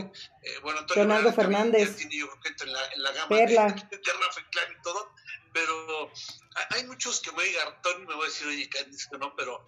[0.44, 1.96] eh, bueno, Leonardo Fernández.
[1.96, 3.68] tiene, yo creo que en la, en la gama Perla.
[3.90, 5.12] De, de Rafa Inclán y todo,
[5.54, 6.12] pero
[6.70, 9.68] hay- muchos que me digan, Tony me va a decir, oye, Candice, que no, pero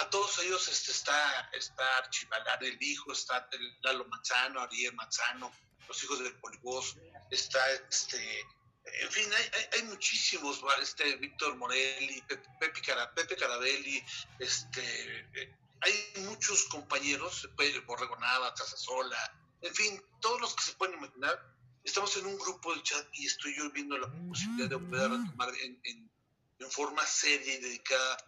[0.00, 5.52] a todos ellos este, está, está Archibalar, el hijo, está el Lalo Manzano, Ariel Manzano,
[5.88, 6.96] los hijos del Polibos,
[7.30, 8.40] está este,
[8.84, 14.02] en fin, hay, hay, hay muchísimos, este Víctor Morelli, Pepe, Pepe, Cara- Pepe Carabelli,
[14.38, 20.72] este, eh, hay muchos compañeros, Pedro Borrego Nava, Casasola, en fin, todos los que se
[20.74, 21.38] pueden imaginar.
[21.82, 25.48] Estamos en un grupo de chat y estoy yo viendo la posibilidad de poder retomar
[25.62, 26.10] en, en,
[26.58, 28.18] en forma seria y dedicada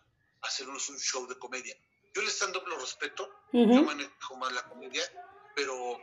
[0.42, 1.76] hacernos un show de comedia.
[2.14, 3.84] Yo el stand-up lo respeto, yo Ujú.
[3.84, 5.02] manejo más la comedia,
[5.54, 5.98] pero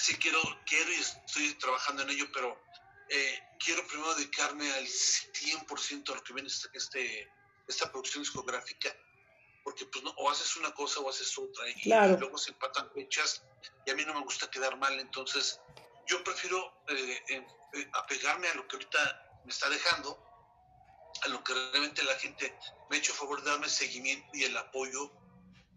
[0.00, 2.60] sí quiero, quiero y estoy trabajando en ello, pero
[3.08, 7.32] eh, quiero primero dedicarme al 100% a lo que viene este, este,
[7.66, 8.94] esta producción discográfica,
[9.64, 12.14] porque pues no, o haces una cosa o haces otra, y, Claro.
[12.14, 13.42] y luego se empatan fechas,
[13.86, 15.58] y a mí no me gusta quedar mal, entonces
[16.06, 20.27] yo prefiero eh, eh, eh, apegarme a lo que ahorita me está dejando,
[21.24, 22.54] a lo que realmente la gente
[22.90, 25.12] me ha hecho favor de darme seguimiento y el apoyo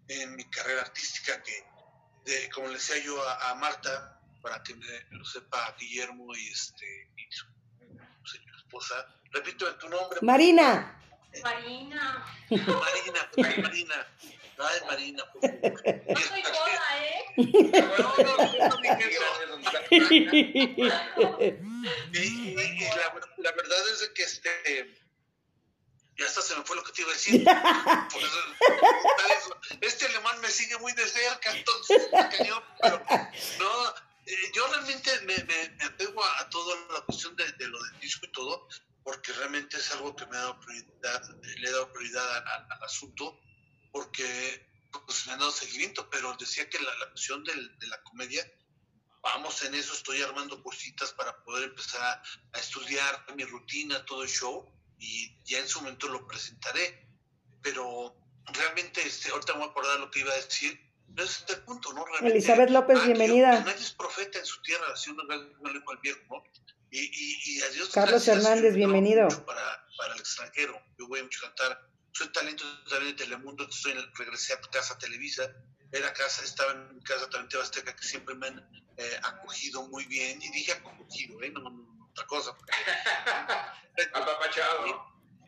[0.07, 1.63] en mi carrera artística, que
[2.25, 6.47] de, como le decía yo a, a Marta, para que me lo sepa Guillermo y
[6.47, 7.45] este y su,
[8.57, 10.19] esposa, repíteme tu nombre.
[10.21, 10.99] Marina,
[11.43, 14.07] Marina, Marina, pues, Marina.
[14.57, 15.71] Ay, Marina, por favor.
[16.07, 17.25] no soy toda, ¿eh?
[17.97, 18.81] No, no, no, no
[22.13, 22.55] Y,
[23.37, 25.01] la, verdad es que este
[26.21, 27.43] ya hasta se me fue lo que te iba a decir.
[29.81, 32.07] Este alemán me sigue muy de cerca, entonces
[32.37, 32.63] pero
[33.59, 33.89] no,
[34.25, 37.99] eh, yo realmente me, me, me apego a, toda la cuestión de, de lo del
[37.99, 38.67] disco y todo,
[39.03, 42.83] porque realmente es algo que me ha dado prioridad, le he dado prioridad al, al-
[42.83, 43.39] asunto,
[43.91, 44.69] porque
[45.05, 48.45] pues, me han dado seguimiento, pero decía que la, la cuestión del- de la comedia
[49.23, 52.21] vamos en eso, estoy armando cositas para poder empezar a,
[52.53, 54.67] a estudiar mi rutina, todo el show,
[55.01, 57.07] y ya en su momento lo presentaré.
[57.61, 61.43] Pero realmente, este, ahorita me voy a acordar lo que iba a decir, no es
[61.49, 62.05] el punto, ¿no?
[62.05, 63.57] Realmente, Elizabeth López, ah, bienvenida.
[63.59, 65.23] que nadie es profeta en su tierra, así uno
[65.73, 66.43] dijo al viejo, ¿no?
[66.91, 69.25] Y, y, y a Dios Carlos gracias, Hernández, bienvenido.
[69.25, 73.67] mucho Para, para el extranjero, yo voy mucho a cantar, soy talento también de Telemundo,
[73.67, 75.53] estoy en, regresé a casa Televisa,
[75.91, 78.59] era casa, estaba en casa también TV Azteca, que siempre me han
[78.97, 81.49] eh, acogido muy bien, y dije acogido, ¿eh?
[81.51, 81.90] no, no, no,
[82.21, 82.55] otra cosa.
[84.13, 85.05] Apapachado.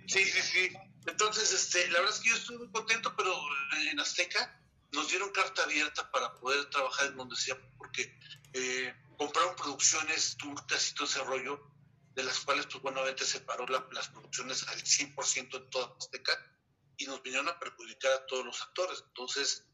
[0.07, 0.73] Sí, sí, sí.
[1.07, 3.33] Entonces, este, la verdad es que yo estoy muy contento, pero
[3.91, 4.59] en Azteca
[4.91, 8.17] nos dieron carta abierta para poder trabajar en donde sea, porque
[8.53, 11.59] eh, compraron producciones turcas y todo ese rollo,
[12.15, 15.95] de las cuales, pues bueno, obviamente se paró la- las producciones al 100% en toda
[15.97, 16.37] Azteca
[16.97, 19.03] y nos vinieron a perjudicar a todos los actores.
[19.07, 19.65] Entonces,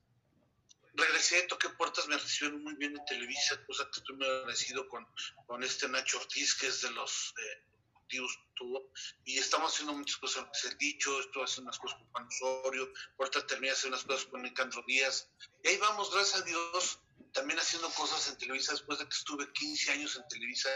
[1.00, 5.08] regresé, toqué puertas, me recibieron muy bien en Televisa, cosa que estoy muy agradecido con,
[5.48, 8.92] con este Nacho Ortiz, que es de los eh, ejecutivos, todo,
[9.24, 13.48] y estamos haciendo muchas cosas, se dicho, estoy haciendo unas cosas con Juan Osorio, ahorita
[13.48, 15.30] terminé hacer unas cosas con Nicandro Díaz,
[15.64, 17.00] y ahí vamos, gracias a Dios,
[17.34, 20.70] también haciendo cosas en Televisa, después de que estuve 15 años en Televisa,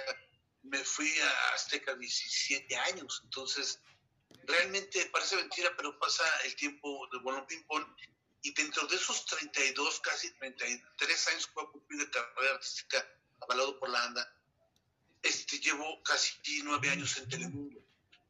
[0.64, 3.82] me fui a Azteca 17 años, entonces
[4.46, 7.86] realmente parece mentira, pero pasa el tiempo de bolón ping-pong,
[8.44, 13.08] y dentro de esos 32, casi 33 años que voy de carrera artística,
[13.40, 14.38] avalado por la ANDA,
[15.22, 17.80] este, llevo casi nueve años en Telemundo.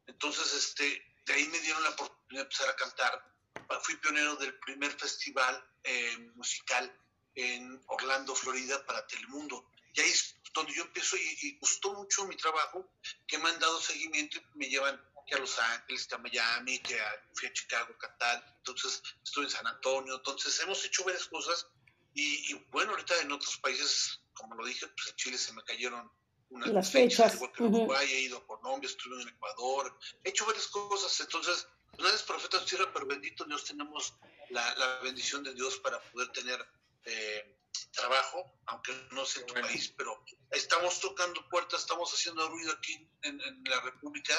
[0.06, 3.34] Entonces, este, de ahí me dieron la oportunidad de empezar a cantar.
[3.82, 6.96] Fui pionero del primer festival eh, musical
[7.34, 9.68] en Orlando, Florida, para Telemundo.
[9.94, 12.88] Y ahí es donde yo empiezo y, y gustó mucho mi trabajo,
[13.26, 16.78] que me han dado seguimiento y me llevan que a Los Ángeles, que a Miami,
[16.80, 18.54] que a, fui a Chicago a cantar.
[18.58, 20.16] Entonces, estuve en San Antonio.
[20.16, 21.66] Entonces, hemos hecho varias cosas.
[22.14, 25.62] Y, y bueno, ahorita en otros países, como lo dije, pues en Chile se me
[25.64, 26.10] cayeron
[26.50, 27.74] unas Las fechas, igual que en.
[27.74, 32.14] Uruguay, he ido a Colombia, estuve en Ecuador, he hecho varias cosas, entonces, pues, nadie
[32.14, 34.14] es profeta tierra, pero bendito Dios, tenemos
[34.50, 36.64] la, la bendición de Dios para poder tener
[37.04, 37.56] eh,
[37.92, 42.94] trabajo, aunque no sea en tu país, pero estamos tocando puertas, estamos haciendo ruido aquí
[43.22, 44.34] en, en la República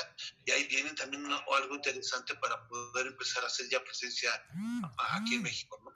[0.45, 4.30] y ahí viene también una- algo interesante para poder empezar a hacer ya presencia
[5.15, 5.91] aquí en México, ¿no?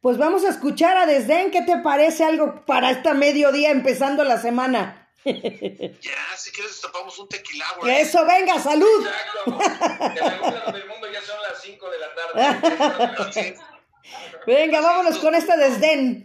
[0.00, 1.50] Pues vamos a escuchar a Desdén.
[1.50, 4.96] ¿Qué te parece algo para esta mediodía empezando la semana?
[5.24, 9.06] Ya, si quieres, destapamos un tequila, Eso, venga, salud.
[9.06, 10.50] Exacto.
[10.50, 13.58] Lado del mundo ya son las 5 de la tarde.
[14.46, 16.24] Venga, vámonos con esta desdén.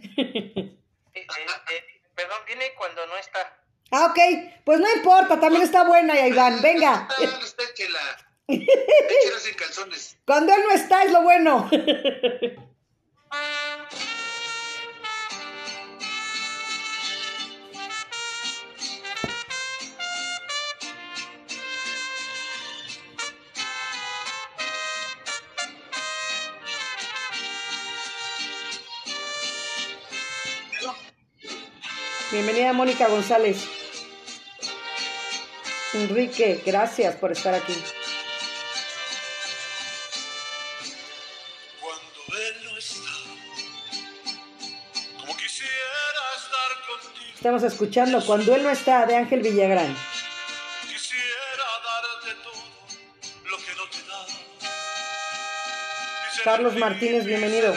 [1.70, 3.58] Eh, perdón, viene cuando no está.
[3.90, 4.18] Ah, ok.
[4.64, 6.60] Pues no importa, también está buena, Iván.
[6.60, 7.08] Venga.
[7.20, 7.98] Está, échela.
[8.48, 10.16] Échela sin calzones.
[10.24, 11.70] Cuando él no está es lo bueno.
[32.36, 33.66] Bienvenida Mónica González.
[35.94, 37.72] Enrique, gracias por estar aquí.
[41.80, 43.00] Cuando él no está,
[45.18, 45.70] como quisiera
[46.36, 49.96] estar contigo, Estamos escuchando Cuando él no está de Ángel Villagrán.
[50.86, 54.26] quisiera darte todo lo que no te da.
[56.30, 57.74] Y ser Carlos Martínez, bienvenido.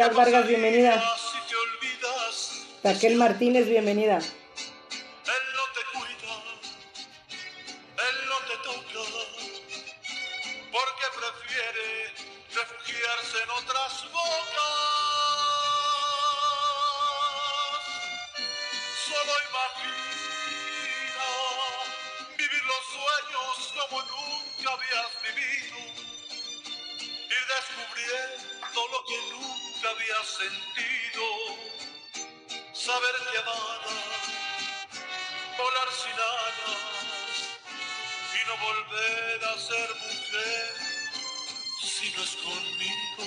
[0.00, 1.04] Soledad Vargas, bienvenida.
[2.82, 4.20] Raquel Martínez, bienvenida.
[30.74, 31.26] Sentido
[32.72, 33.92] saberte amada,
[35.58, 36.80] volar sin alas
[38.34, 40.74] y no volver a ser mujer
[41.80, 43.24] si no es conmigo.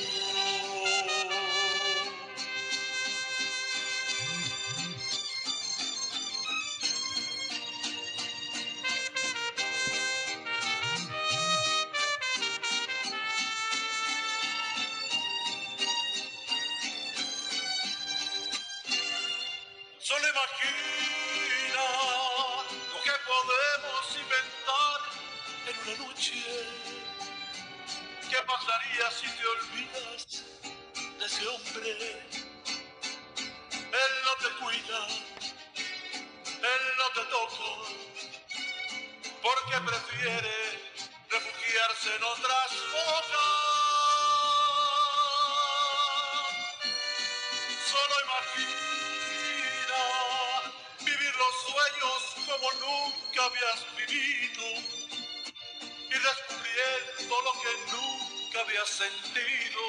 [58.94, 59.84] Sentido.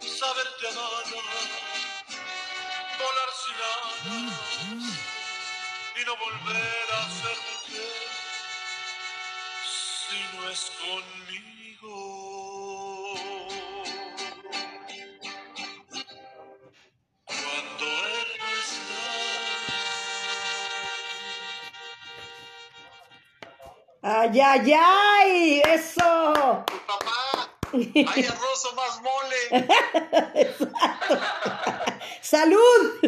[0.00, 1.02] Saberte amada,
[2.98, 4.38] volar sin alas
[5.96, 8.08] y no volver a ser mujer
[9.64, 11.96] si no es conmigo.
[17.24, 17.84] Cuando
[18.18, 19.04] él no está.
[24.02, 25.62] ¡Ay, ay, ay!
[25.64, 26.23] ¡Eso!
[27.74, 29.36] Hay arroz o más mole.
[32.20, 33.00] ¡Salud!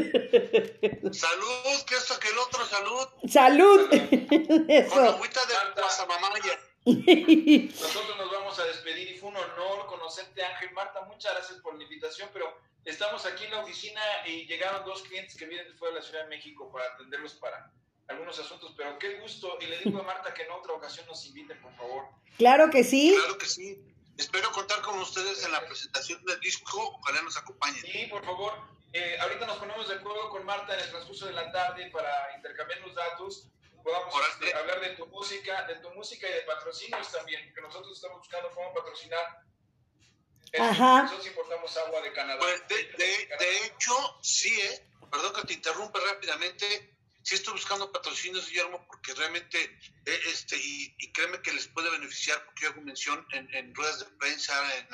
[1.12, 3.06] Salud, que esto que el otro, salud.
[3.28, 3.88] ¡Salud!
[3.88, 5.00] Con Eso.
[5.00, 6.60] agüita de pasamamaya.
[6.84, 10.72] Nosotros nos vamos a despedir y fue un honor conocerte, Ángel.
[10.72, 12.52] Marta, muchas gracias por la invitación, pero
[12.84, 16.06] estamos aquí en la oficina y llegaron dos clientes que vienen de fuera de la
[16.06, 17.70] Ciudad de México para atenderlos para
[18.08, 19.56] algunos asuntos, pero qué gusto.
[19.60, 22.04] Y le digo a Marta que en otra ocasión nos inviten, por favor.
[22.38, 23.14] Claro que sí.
[23.18, 23.82] Claro que sí.
[24.16, 26.98] Espero contar con ustedes en la presentación del disco.
[27.00, 27.82] Ojalá nos acompañen.
[27.82, 28.52] Sí, por favor.
[28.92, 32.34] Eh, ahorita nos ponemos de acuerdo con Marta en el transcurso de la tarde para
[32.36, 33.48] intercambiar los datos.
[33.82, 37.92] Podamos este, hablar de tu música, de tu música y de patrocinios también, que nosotros
[37.92, 39.42] estamos buscando cómo patrocinar.
[40.58, 41.02] Ajá.
[41.02, 42.40] Nosotros importamos agua de Canadá.
[42.40, 44.88] Pues de, de, de hecho, sí, ¿eh?
[45.10, 46.95] Perdón que te interrumpa rápidamente.
[47.26, 49.60] Sí estoy buscando patrocinios, Guillermo, porque realmente,
[50.06, 53.74] eh, este, y, y créeme que les puede beneficiar, porque yo hago mención en, en
[53.74, 54.86] ruedas de prensa, en,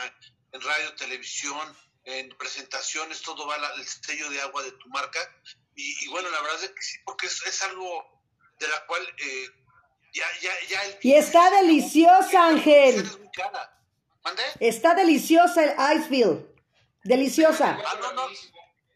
[0.52, 5.18] en radio, televisión, en presentaciones, todo va la- el sello de agua de tu marca.
[5.74, 8.22] Y, y bueno, la verdad es que sí, porque es, es algo
[8.58, 9.46] de la cual eh,
[10.14, 12.94] ya, ya, ya el- Y está deliciosa, Ángel.
[12.96, 13.78] Es muy cara.
[14.24, 14.42] ¿Mande?
[14.58, 16.46] Está deliciosa el Icefield.
[17.04, 17.78] Deliciosa.
[17.84, 18.26] Ah, no, no.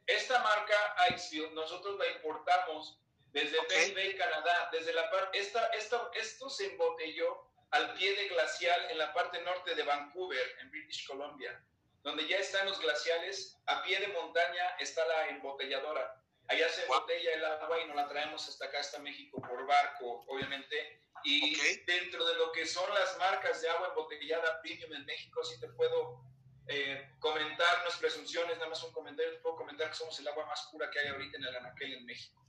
[0.07, 0.75] Esta marca
[1.15, 2.99] Icefield, nosotros la importamos
[3.37, 3.69] desde Ok.
[3.69, 8.91] Bay Bay, Canadá, desde la parte, esta, esta, esto se embotelló al pie de glacial
[8.91, 11.63] en la parte norte de Vancouver, en British Columbia,
[12.03, 16.23] donde ya están los glaciales, a pie de montaña está la embotelladora.
[16.49, 20.25] Allá se embotella el agua y nos la traemos hasta acá, hasta México, por barco,
[20.29, 21.03] obviamente.
[21.25, 21.85] Y Ok.
[21.87, 25.69] dentro de lo que son las marcas de agua embotellada premium en México, sí te
[25.69, 26.23] puedo
[26.69, 30.29] eh, comentar, no es presunciones, nada más un comentario, te puedo comentar que somos el
[30.29, 32.46] agua más pura que hay ahorita en el Anaquel en México.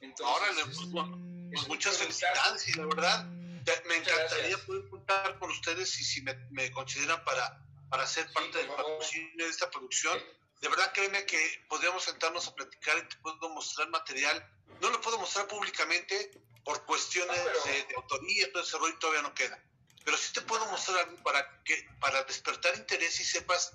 [0.00, 4.60] Entonces, Órale, pues, pues es muchas felicidades y la verdad me encantaría gracias.
[4.62, 8.68] poder contar con ustedes y si me, me consideran para, para ser Sí, parte del
[8.68, 10.18] patrocinio de esta producción.
[10.60, 14.44] De verdad créeme que podríamos sentarnos a platicar y te puedo mostrar material.
[14.80, 16.30] No lo puedo mostrar públicamente
[16.64, 19.62] por cuestiones No, pero- de, de autoría, todo ese rollo todavía no queda.
[20.04, 23.72] Pero sí te puedo mostrar algo para que para despertar interés y sepas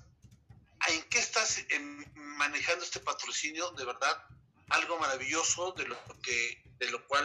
[0.88, 4.24] en qué estás em, manejando este patrocinio, de verdad,
[4.70, 7.24] algo maravilloso de lo que de lo cual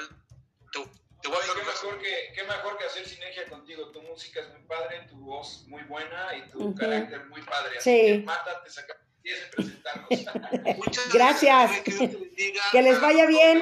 [0.72, 0.80] te,
[1.22, 3.92] te voy a dejar qué, mejor que, qué mejor que hacer sinergia contigo.
[3.92, 6.76] Tu música es muy padre, tu voz muy buena y tu Ujú.
[6.76, 7.78] carácter muy padre.
[7.78, 8.06] Así Sí.
[8.08, 10.10] que mátate, saca tienes que presentarnos.
[10.78, 11.70] Muchas Gracias.
[11.72, 12.64] güey, que Dios te bendiga.
[12.72, 13.60] Que les vaya bien.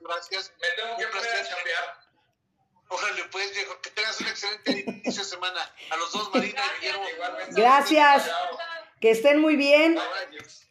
[0.00, 0.52] Gracias.
[0.60, 1.46] Me tengo que Un poner a placer.
[1.48, 2.02] chambear.
[2.88, 5.74] Órale, pues, viejo, que tengas un excelente inicio de semana.
[5.90, 7.06] A los dos, Marina y Guillermo.
[7.52, 8.26] Gracias.
[8.26, 8.58] Chao.
[9.02, 9.96] Que estén muy bien.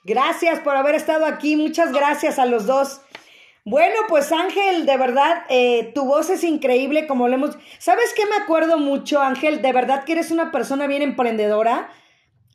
[0.05, 1.57] Gracias por haber estado aquí.
[1.57, 3.01] Muchas gracias a los dos.
[3.65, 7.57] Bueno, pues Ángel, de verdad, eh, tu voz es increíble, como lo hemos...
[7.77, 9.61] ¿Sabes qué me acuerdo mucho, Ángel?
[9.61, 11.89] De verdad que eres una persona bien emprendedora.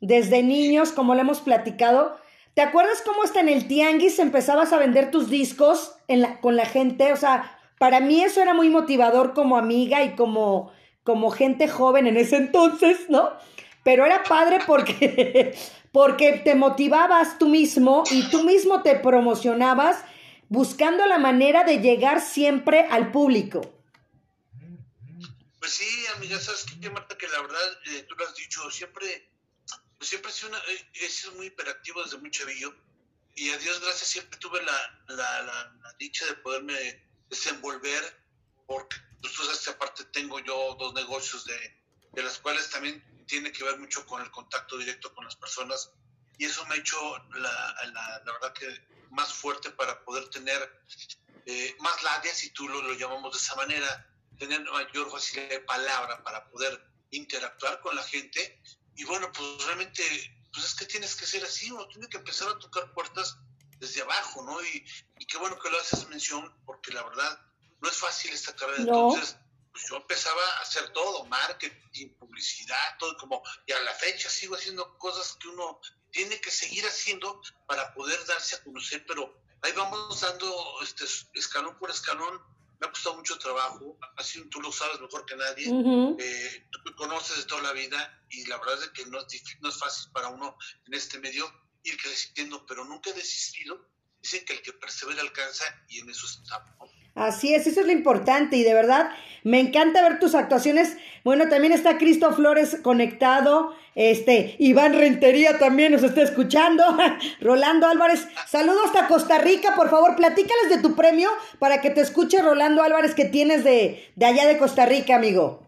[0.01, 2.17] Desde niños, como lo hemos platicado.
[2.55, 5.95] ¿Te acuerdas cómo hasta en el tianguis empezabas a vender tus discos
[6.41, 7.13] con la gente?
[7.13, 10.71] O sea, para mí eso era muy motivador como amiga y como,
[11.03, 13.29] como gente joven en ese entonces, ¿no?
[13.87, 15.57] Pero era padre porque,
[15.93, 20.03] porque te motivabas tú mismo y tú mismo te promocionabas
[20.49, 23.61] buscando la manera de llegar siempre al público.
[25.61, 27.61] Pues sí, amiga, sabes qué, Marta, que la verdad,
[27.93, 29.31] eh, tú lo has dicho, siempre,
[29.97, 32.75] pues siempre he sido, una- eh, he sido muy hiperactivo desde muy chavillo
[33.35, 36.75] y a Dios gracias siempre tuve la, la, la- dicha de poderme
[37.29, 38.03] desenvolver
[38.65, 41.55] porque pues, tú que aparte tengo yo dos negocios de,
[42.13, 45.91] de las cuales también tiene que ver mucho con el contacto directo con las personas
[46.37, 50.81] y eso me ha hecho la, la, la verdad que más fuerte para poder tener
[51.45, 55.59] eh, más labia, si tú lo, lo llamamos de esa manera, tener mayor facilidad de
[55.61, 56.79] palabra para poder
[57.11, 58.61] interactuar con la gente.
[58.95, 60.03] Y bueno, pues realmente,
[60.53, 63.37] pues es que tienes que ser así, uno tiene que empezar a tocar puertas
[63.79, 64.61] desde abajo, ¿no?
[64.61, 64.85] Y,
[65.19, 67.39] y qué bueno que lo haces mención, porque la verdad
[67.79, 68.83] no es fácil esta carrera.
[68.83, 69.13] No.
[69.13, 69.37] Entonces,
[69.77, 74.55] pues yo empezaba a hacer todo, marketing, publicidad, todo como, y a la fecha sigo
[74.55, 79.71] haciendo cosas que uno tiene que seguir haciendo para poder darse a conocer, pero ahí
[79.73, 81.05] vamos dando este
[81.35, 82.41] escalón por escalón.
[82.79, 85.67] Me ha costado mucho trabajo, así tú lo sabes mejor que nadie.
[86.19, 89.25] Eh, tú me conoces de toda la vida y la verdad es que no es,
[89.27, 90.57] difí- no es fácil para uno
[90.87, 91.45] en este medio
[91.83, 93.87] ir creciendo, pero nunca he desistido.
[94.21, 96.91] Dicen que el que persevera alcanza y en eso estamos.
[97.17, 99.09] Así es, eso es lo importante y de verdad
[99.43, 100.97] me encanta ver tus actuaciones.
[101.23, 106.83] Bueno, también está Cristo Flores conectado, este Iván Rentería también nos está escuchando,
[107.41, 112.01] Rolando Álvarez, saludos hasta Costa Rica, por favor, platícales de tu premio para que te
[112.01, 115.65] escuche Rolando Álvarez que tienes de, de allá de Costa Rica, amigo.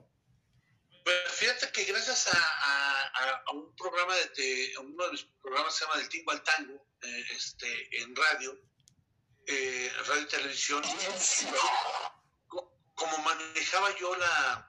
[1.03, 5.97] Pues fíjate que gracias a, un programa de, a uno de mis programas se llama
[5.97, 8.55] Del Tingo al Tango, eh, este, en radio,
[9.49, 10.83] eh, radio y televisión,
[12.47, 14.65] co- como manejaba yo la,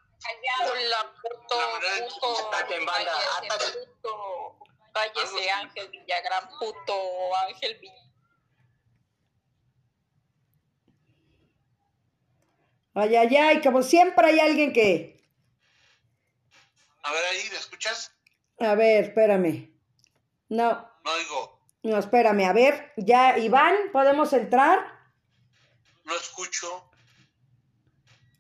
[0.63, 3.13] Hola, puto, La puto, en banda,
[4.93, 5.49] cállese, así.
[5.49, 8.11] Ángel Villagrán, puto, Ángel Villagrán.
[12.95, 15.23] Ay, ay, ay, como siempre hay alguien que...
[17.03, 18.13] a ver ahí, ¿me escuchas?
[18.59, 19.71] A ver, espérame.
[20.49, 24.99] No, No digo, no, espérame, a ver, ya, Iván, ¿podemos entrar?
[26.05, 26.91] no escucho.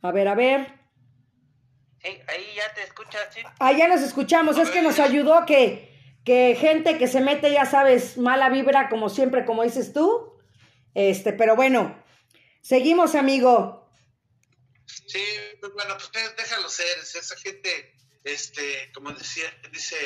[0.02, 0.66] A ver, a ver.
[2.02, 3.42] Sí, ahí ya te escuchas, sí.
[3.60, 7.66] Ah, ya nos escuchamos, es que nos ayudó que, que gente que se mete, ya
[7.66, 10.36] sabes, mala vibra, como siempre, como dices tú.
[10.94, 12.02] Este, pero bueno,
[12.62, 13.88] seguimos, amigo.
[14.86, 15.22] Sí,
[15.60, 19.96] pues bueno, pues dé- déjalo ser, es- esa gente, este, como decía, dice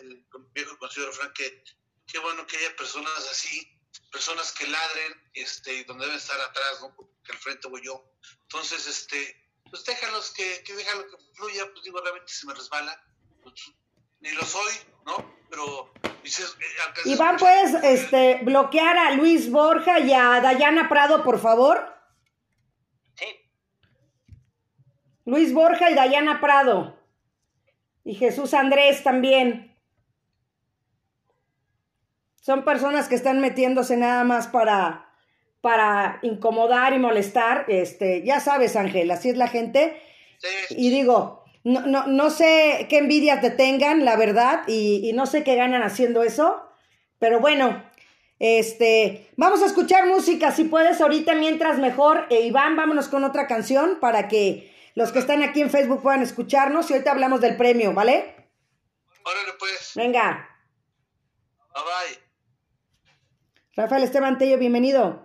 [0.00, 1.62] el, el viejo refrán que
[2.06, 3.66] qué bueno que haya personas así,
[4.10, 6.94] personas que ladren, este, y donde deben estar atrás, ¿no?
[6.94, 8.04] Porque al frente voy yo.
[8.42, 13.02] Entonces, este, pues déjalos que, que déjalo que fluya, pues digo, realmente se me resbala.
[13.42, 13.54] Pues,
[14.20, 14.74] ni lo soy,
[15.04, 15.36] ¿no?
[15.50, 15.92] Pero
[16.22, 21.94] dices, eh, Iván, ¿puedes este, bloquear a Luis Borja y a Dayana Prado, por favor?
[23.16, 23.26] Sí,
[25.26, 26.98] Luis Borja y Dayana Prado.
[28.04, 29.73] Y Jesús Andrés también.
[32.44, 35.08] Son personas que están metiéndose nada más para,
[35.62, 37.64] para incomodar y molestar.
[37.68, 39.98] Este, ya sabes, Ángel, así es la gente.
[40.36, 45.14] Sí, Y digo, no, no, no sé qué envidia te tengan, la verdad, y, y
[45.14, 46.68] no sé qué ganan haciendo eso.
[47.18, 47.82] Pero bueno,
[48.38, 52.26] este, vamos a escuchar música, si puedes, ahorita mientras mejor.
[52.28, 56.20] E Iván, vámonos con otra canción para que los que están aquí en Facebook puedan
[56.20, 58.34] escucharnos y ahorita hablamos del premio, ¿vale?
[59.24, 60.46] órale pues, Venga,
[61.72, 62.23] bye bye.
[63.76, 65.23] Rafael Esteban Tello, bienvenido.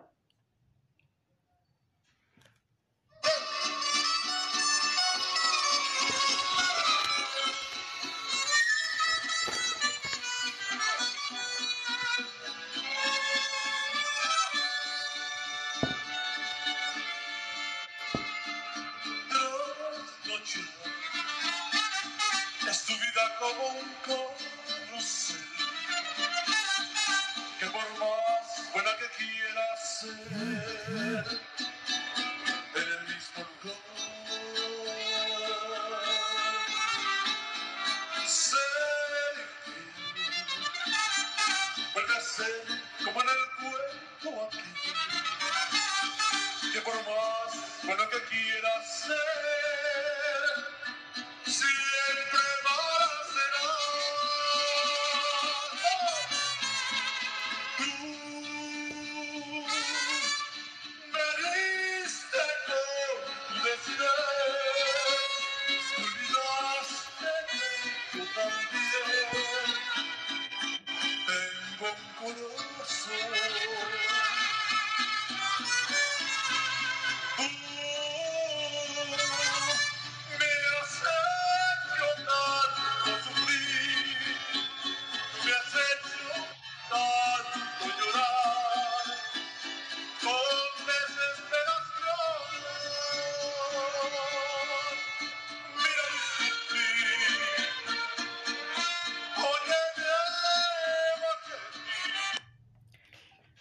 [48.09, 48.78] Que quieras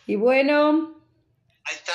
[0.08, 0.96] Y bueno,
[1.64, 1.92] Ahí está.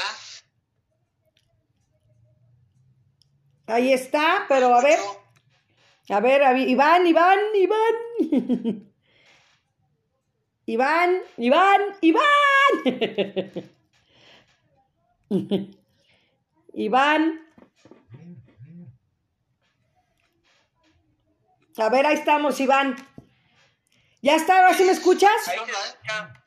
[3.66, 4.99] ahí está, pero a ver,
[6.09, 7.95] a ver, a Iván, Iván, Iván.
[10.68, 12.24] Iván, Iván, Iván.
[16.76, 17.39] Iván.
[21.78, 22.95] A ver, ahí estamos, Iván.
[24.22, 24.59] ¿Ya está?
[24.59, 25.32] ¿Ahora sí me escuchas?
[25.47, 25.93] ahí onda, se eh?
[25.93, 26.43] escucha.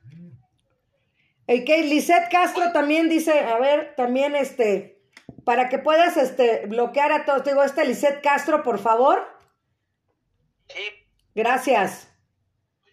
[1.49, 5.01] Ok, Lisette Castro también dice, a ver, también este,
[5.45, 7.45] para que puedas este, bloquear a todos.
[7.45, 9.27] Te Digo, este Lisette Castro, por favor.
[10.69, 10.83] Sí,
[11.37, 12.09] Gracias.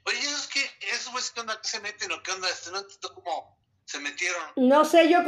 [0.05, 0.59] Oye, esos que,
[0.91, 3.99] esos güeyes que onda, que se meten o qué onda, este, no entiendo cómo se
[3.99, 4.41] metieron.
[4.57, 5.19] No sé, yo,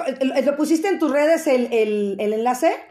[0.43, 2.86] ¿lo pusiste en tus redes el, el, el enlace?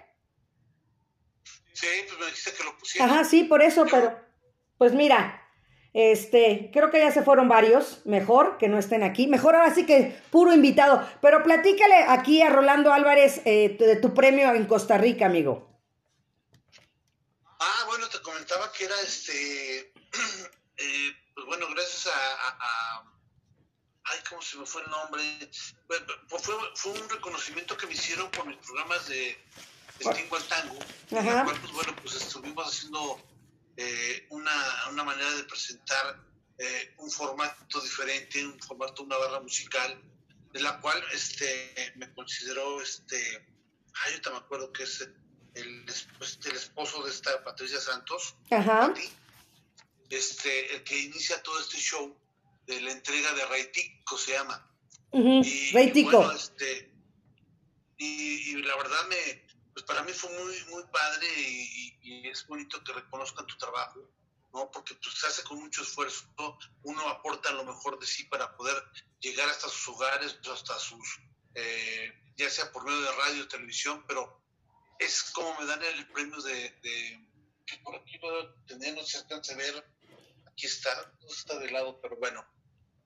[1.74, 3.10] Sí, pues me dijiste que lo pusieron.
[3.10, 4.18] Ajá, sí, por eso, pero,
[4.78, 5.43] pues mira,
[5.94, 9.86] este, creo que ya se fueron varios, mejor que no estén aquí, mejor ahora sí
[9.86, 14.98] que puro invitado, pero platícale aquí a Rolando Álvarez eh, de tu premio en Costa
[14.98, 15.70] Rica, amigo.
[17.60, 19.92] Ah, bueno, te comentaba que era este.
[20.76, 22.58] eh, pues bueno, gracias a, a-
[22.98, 23.10] a-
[24.06, 25.22] Ay, ¿cómo se me fue el nombre?
[25.88, 29.34] Bueno, pues fue, fue un reconocimiento que me hicieron por mis programas de
[29.98, 30.76] Stingo al Tango.
[31.10, 31.38] en Ajá.
[31.38, 33.18] el cual, pues bueno, pues estuvimos haciendo
[33.76, 34.52] eh, una,
[34.90, 36.20] una manera de presentar
[36.58, 40.00] eh, un formato diferente, un formato, una barra musical,
[40.52, 43.16] de la cual este me consideró este.
[44.04, 45.00] Ay, ahorita me acuerdo que es
[45.54, 48.88] el, esp- el esposo de esta Patricia Santos, Ajá.
[48.88, 49.08] Pati,
[50.10, 52.16] este, el que inicia todo este show
[52.66, 54.70] de la entrega de Raitico se llama.
[55.12, 56.92] Y, y bueno, este,
[57.98, 59.43] y, y la verdad me,
[59.74, 64.00] pues para mí fue muy, muy padre y, es bonito que reconozcan tu trabajo,
[64.52, 64.70] ¿no?
[64.70, 66.26] Porque pues, se hace con mucho esfuerzo,
[66.82, 68.76] uno aporta lo mejor de sí para poder
[69.20, 71.20] llegar hasta sus hogares, hasta sus,
[71.54, 74.42] eh, ya sea por medio de radio, televisión, pero
[74.98, 77.28] es como me dan el premio de, de
[77.66, 79.84] que por aquí puedo tener, no se alcanza a ver,
[80.46, 82.46] aquí está, no está de lado, pero bueno,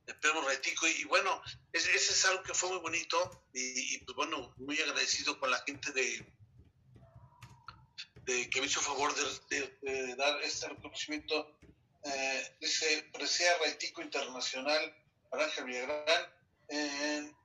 [0.06, 1.40] el premio Retico, y, y bueno,
[1.72, 5.92] ese, es algo que fue muy bonito, y, pues bueno, muy agradecido con la gente
[5.92, 6.38] de,
[8.28, 9.24] de que me hizo favor de,
[9.56, 11.58] de- de dar este reconocimiento.
[12.04, 14.94] Eh, dice, presea Raitico Internacional
[15.30, 16.34] para Ángel Villagrán
[16.68, 17.36] en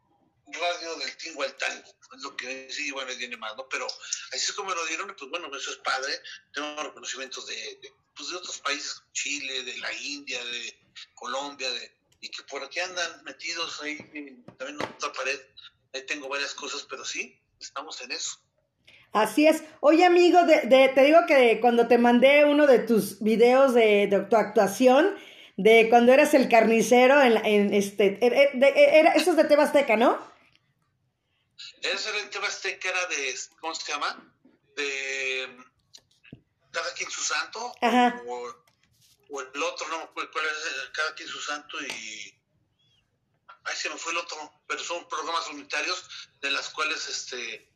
[0.47, 1.89] Radio del Tingo al Tango.
[2.15, 3.67] Es lo que sí, bueno, tiene más, ¿no?
[3.69, 6.21] Pero así es como me lo dieron, pues bueno, eso es padre.
[6.53, 7.79] Tengo reconocimientos de,
[8.15, 10.77] pues, de otros países, Chile, de la India, de
[11.15, 13.97] Colombia, de, y que por aquí andan metidos ahí,
[14.57, 15.39] también en otra pared.
[15.93, 18.37] Ahí tengo varias cosas, pero sí, estamos en eso.
[19.13, 19.63] Así es.
[19.79, 24.07] Oye, amigo, de, de- te digo que cuando te mandé uno de tus videos de,
[24.07, 25.15] de tu actuación,
[25.55, 29.95] de cuando eras el carnicero en, en este, era, de- era- eso es de Tebasteca,
[29.95, 30.19] ¿no?
[31.83, 34.33] Ese era el tema azteca, era de, ¿cómo se llama?
[34.75, 35.47] De
[36.71, 38.19] cada quien su santo, Ajá.
[38.27, 38.47] o,
[39.29, 42.33] o el otro, no me acuerdo cuál es, cada quien su santo y...
[43.65, 46.03] Ay, se me fue el otro, pero son programas unitarios
[46.41, 47.69] de las cuales este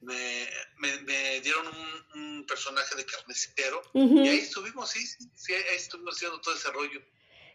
[0.00, 0.46] me,
[0.78, 6.16] me, me dieron un, un personaje de carnicero y ahí estuvimos, sí, sí, ahí estuvimos
[6.16, 7.00] haciendo todo ese rollo.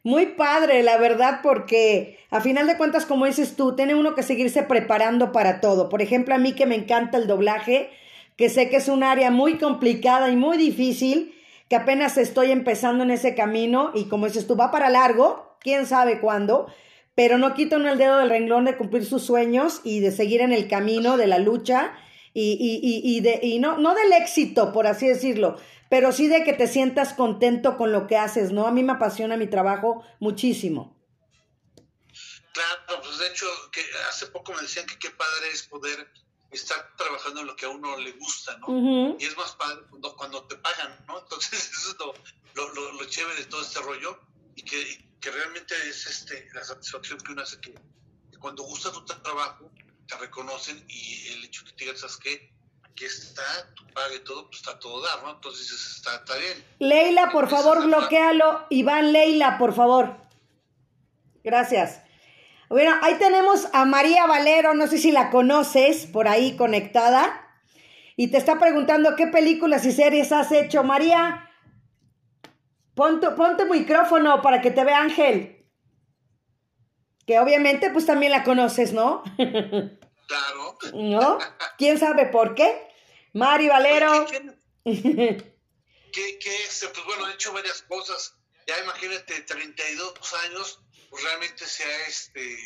[0.04, 4.24] Muy padre, la verdad, porque a final de cuentas, como dices tú, tiene uno que
[4.24, 5.90] seguirse preparando para todo.
[5.90, 7.92] Por ejemplo, a mí que me encanta el doblaje,
[8.36, 11.36] que sé que es un área muy complicada y muy difícil,
[11.70, 15.86] que apenas estoy empezando en ese camino y como dices tú, va para largo, quién
[15.86, 16.66] sabe cuándo,
[17.14, 20.42] pero no quito uno el dedo del renglón de cumplir sus sueños y de seguir
[20.42, 21.94] en el camino de la lucha
[22.34, 25.58] y, y, y, y de, y no, no del éxito, por así decirlo,
[25.90, 28.68] pero sí de que te sientas contento con lo que haces, ¿no?
[28.68, 30.98] A mí me apasiona mi trabajo muchísimo.
[32.54, 36.12] Claro, pues de hecho, que hace poco me decían que qué padre es poder
[36.52, 39.18] estar trabajando en lo que a uno le gusta, ¿no?
[39.18, 41.20] Y es más padre cuando, cuando te pagan, ¿no?
[41.20, 42.14] Entonces, eso es lo,
[42.54, 44.20] lo, lo, lo chévere de todo este rollo
[44.56, 48.64] y que, y que realmente es este la satisfacción que uno hace que, que cuando
[48.64, 49.71] gusta tu trabajo,
[50.12, 52.52] te reconocen y el hecho que te digan, ¿sabes qué?
[52.84, 53.44] Aquí está,
[53.76, 55.32] tu paga y todo, pues está todo dar, ¿no?
[55.32, 56.66] Entonces, dices, está, está bien.
[56.80, 58.66] Leila, por favor, bloquealo.
[58.70, 60.18] Iván, Leila, por favor.
[61.44, 62.02] Gracias.
[62.68, 67.48] Bueno, ahí tenemos a María Valero, no sé si la conoces, por ahí conectada.
[68.18, 70.84] Y te está preguntando qué películas y series has hecho.
[70.84, 71.50] María,
[72.96, 75.61] pon tu, pon tu micrófono para que te vea Ángel.
[77.26, 79.24] Que obviamente pues también la conoces, ¿no?
[80.28, 80.78] Claro.
[80.94, 81.38] ¿No?
[81.78, 82.88] ¿Quién sabe por qué?
[83.34, 84.26] Mari Valero.
[84.84, 88.36] ¿Qué, qué, este, pues bueno, he hecho varias cosas.
[88.68, 90.14] Ya imagínate, 32
[90.46, 92.58] años, pues realmente se ha este,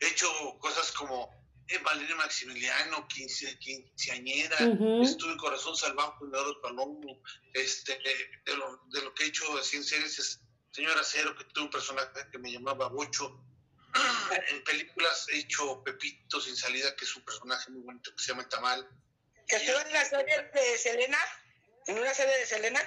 [0.00, 1.30] hecho cosas como
[1.68, 5.02] eh, Valeria Maximiliano, quince, quinceañera, Ujú.
[5.02, 7.20] estuve en Corazón Salvaje Leonardo Palomo,
[7.54, 10.40] este, eh, de, lo, de lo que he hecho así en series es
[10.76, 13.42] Señora Cero, que tuve un personaje que me llamaba Bocho.
[14.50, 18.32] En películas he hecho Pepito sin salida, que es un personaje muy bonito que se
[18.32, 18.86] llama Tamal.
[19.48, 21.18] Que estuvo en la serie de Selena,
[21.86, 22.80] en una serie de Selena.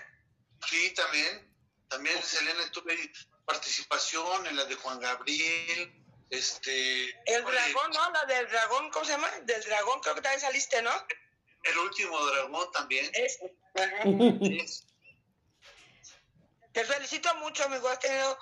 [0.68, 1.52] Sí, también.
[1.88, 3.12] También, Selena, tuve
[3.46, 5.92] participación en la de Juan Gabriel.
[6.30, 7.10] Este.
[7.26, 8.12] El dragón, ¿no?
[8.12, 9.32] La del dragón, ¿cómo se llama?
[9.46, 10.92] Del dragón, creo que también saliste, ¿no?
[11.64, 13.10] El último dragón también.
[13.16, 13.52] Ese.
[13.74, 14.04] Ajá.
[14.04, 14.89] Sí.
[16.74, 17.88] Te felicito mucho, amigo.
[17.90, 18.38] Has tenido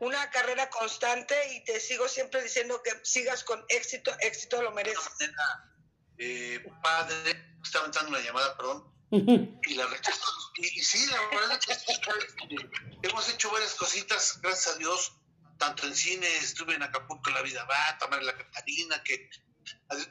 [0.00, 4.14] una carrera constante y te sigo siempre diciendo que sigas con éxito.
[4.20, 5.10] Éxito lo De una mereces.
[5.18, 5.74] manera
[6.18, 7.56] eh, padre.
[7.62, 8.90] Estaba entrando una llamada, perdón.
[9.66, 10.30] Y la rechazo.
[10.56, 15.16] Y, y sí, la verdad es que hemos hecho varias cositas, gracias a Dios.
[15.58, 19.28] Tanto en cine, estuve en Acapulco, La Vida Va, en La Catarina, que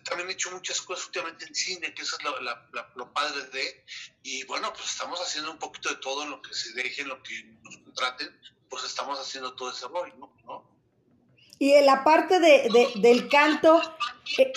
[0.04, 3.12] también he hecho muchas cosas últimamente en cine, que eso es lo, la- la- lo
[3.14, 3.86] padre de.
[4.24, 7.10] Y bueno, pues estamos haciendo un poquito de todo en lo que se deje, en
[7.10, 8.30] lo que nos contraten,
[8.70, 10.32] pues estamos haciendo todo ese rollo, ¿no?
[10.46, 10.70] ¿no?
[11.60, 13.82] Y en la parte de, de- del canto,
[14.38, 14.52] eh,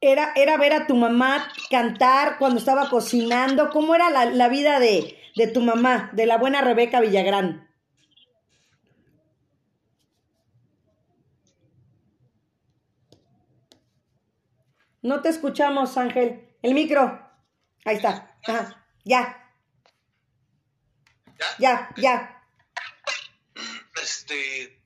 [0.00, 3.70] era, era ver a tu mamá cantar cuando estaba cocinando.
[3.70, 7.69] ¿Cómo era la, la vida de, de tu mamá, de la buena Rebeca Villagrán?
[15.02, 16.56] No te escuchamos, Ángel.
[16.62, 17.20] El micro.
[17.84, 18.36] Ahí está.
[18.46, 18.86] Ajá.
[19.04, 19.54] Ya,
[21.38, 21.46] ¿Ya?
[21.58, 22.44] ya, ya.
[24.02, 24.82] Este.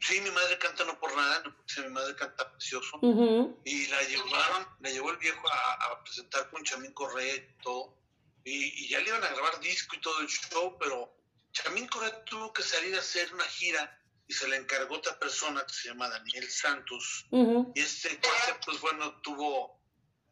[0.00, 2.98] Sí, mi madre canta no por nada, no porque mi madre canta precioso.
[3.64, 7.96] Y la llevaron, la llevó el viejo a, a presentar con Chamín Correa y todo.
[8.44, 11.16] Y, ya le iban a grabar disco y todo el show, pero
[11.52, 15.64] Chamín Correa tuvo que salir a hacer una gira y se le encargó otra persona
[15.66, 17.26] que se llama Daniel Santos.
[17.30, 17.72] Ujú.
[17.74, 18.18] Y este
[18.64, 19.82] pues bueno, tuvo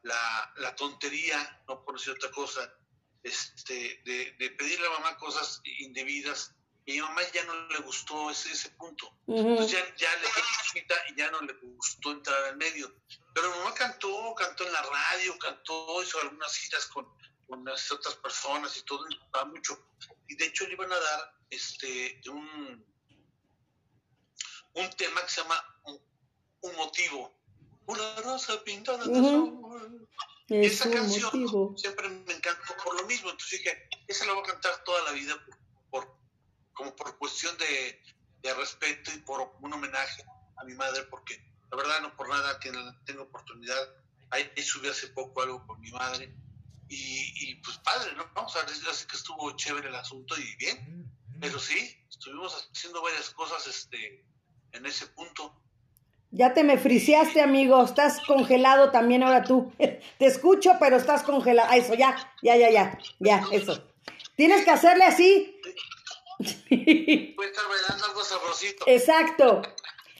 [0.02, 2.74] la, la tontería, no por decir otra cosa,
[3.22, 6.54] este, de, de pedirle a mamá cosas indebidas.
[6.84, 9.06] Y a mi mamá ya no le gustó ese, ese punto.
[9.26, 9.50] Ujú.
[9.50, 12.92] Entonces ya, ya le dio cosita y ya no le gustó entrar al medio.
[13.34, 17.06] Pero mi mamá cantó, cantó en la radio, cantó, hizo algunas giras con,
[17.46, 19.78] con las otras personas y todo, y mucho.
[20.26, 22.84] Y de hecho le iban a dar este un,
[24.74, 25.62] un tema que se llama
[26.62, 27.34] Un, motivo.
[27.86, 29.52] Una rosa pintada de.
[30.48, 31.74] Y Es esa un canción motivo.
[31.76, 33.30] siempre me encantó por lo mismo.
[33.30, 35.58] Entonces dije, esa la voy a cantar toda la vida por,
[35.90, 36.16] por-
[36.74, 38.02] como por cuestión de,
[38.42, 40.24] de respeto y por un homenaje
[40.56, 41.36] a mi madre, porque
[41.70, 43.88] la verdad no por nada tiene, tengo oportunidad.
[44.30, 46.34] Ahí subí hace poco algo con mi madre
[46.88, 48.24] y, y, pues padre, ¿no?
[48.42, 51.10] O sea, así que estuvo chévere el asunto y bien.
[51.40, 54.24] Pero sí, estuvimos haciendo varias cosas este,
[54.72, 55.54] en ese punto.
[56.30, 57.84] Ya te me friseaste, amigo.
[57.84, 59.72] Estás congelado también ahora tú.
[59.78, 61.68] Te escucho, pero estás congelado.
[61.70, 63.86] Ah, Eso, ya, ya, ya, ya, ya, eso.
[64.34, 65.60] Tienes que hacerle así.
[66.38, 68.84] Voy a estar bailando algo sabrosito.
[68.86, 69.62] Exacto.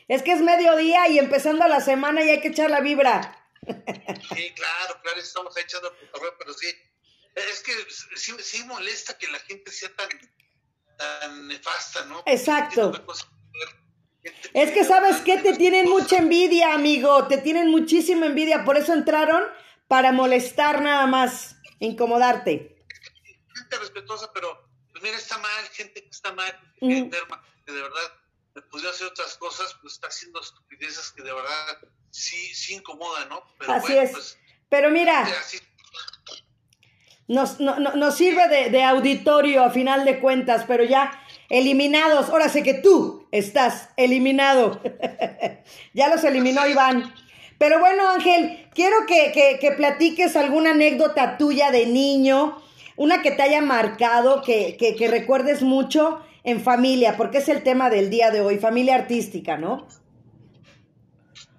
[0.06, 3.38] Es que es mediodía y empezando la semana y hay que echar la vibra.
[3.64, 5.94] Sí, claro, claro, estamos echando
[6.38, 6.66] pero sí.
[7.34, 7.72] Es que
[8.16, 10.08] sí, sí molesta que la gente sea tan,
[10.98, 12.22] tan nefasta, ¿no?
[12.26, 12.92] Exacto.
[14.54, 17.26] Es que sabes que te tienen mucha envidia, amigo.
[17.26, 18.64] Te tienen muchísima envidia.
[18.64, 19.42] Por eso entraron
[19.88, 22.76] para molestar nada más, incomodarte.
[23.54, 26.88] Gente respetuosa, pero pues mira, está mal, gente que está mal, Mm.
[26.88, 28.12] que enferma, que de verdad
[28.54, 31.78] me pudiera hacer otras cosas, pues está haciendo estupideces que de verdad
[32.10, 33.42] sí, sí incomodan, ¿no?
[33.58, 34.10] Pero Así bueno, es.
[34.12, 35.58] pues Pero mira, así
[37.28, 41.18] nos, no- no- nos sirve de, de auditorio a final de cuentas, pero ya
[41.52, 42.30] eliminados.
[42.30, 44.80] Ahora sé que tú estás eliminado.
[45.94, 47.14] ya los eliminó Iván.
[47.58, 52.60] Pero bueno, Ángel, quiero que, que- que platiques alguna anécdota tuya de niño,
[52.96, 57.90] una que te haya marcado, que, que- recuerdes mucho en familia, porque es el tema
[57.90, 59.86] del día de hoy, familia artística, ¿no?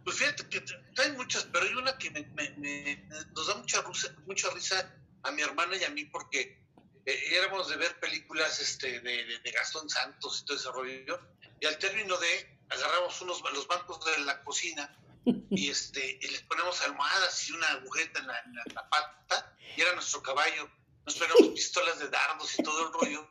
[0.04, 0.62] Pues fíjate que
[1.02, 3.82] hay muchas, pero hay una que me, nos da mucha,
[4.26, 4.92] mucha risa
[5.22, 6.63] a mi hermana y a mí porque
[7.06, 11.20] eh, éramos de ver películas este, de, de- de Gastón Santos y todo ese rollo.
[11.60, 14.98] Y al término de, agarramos unos, los bancos de la cocina
[15.50, 19.56] y, este, y les ponemos almohadas y una agujeta en la, en la- la pata
[19.76, 20.70] y era nuestro caballo.
[21.06, 23.30] Nos ponemos pistolas de dardos y todo el rollo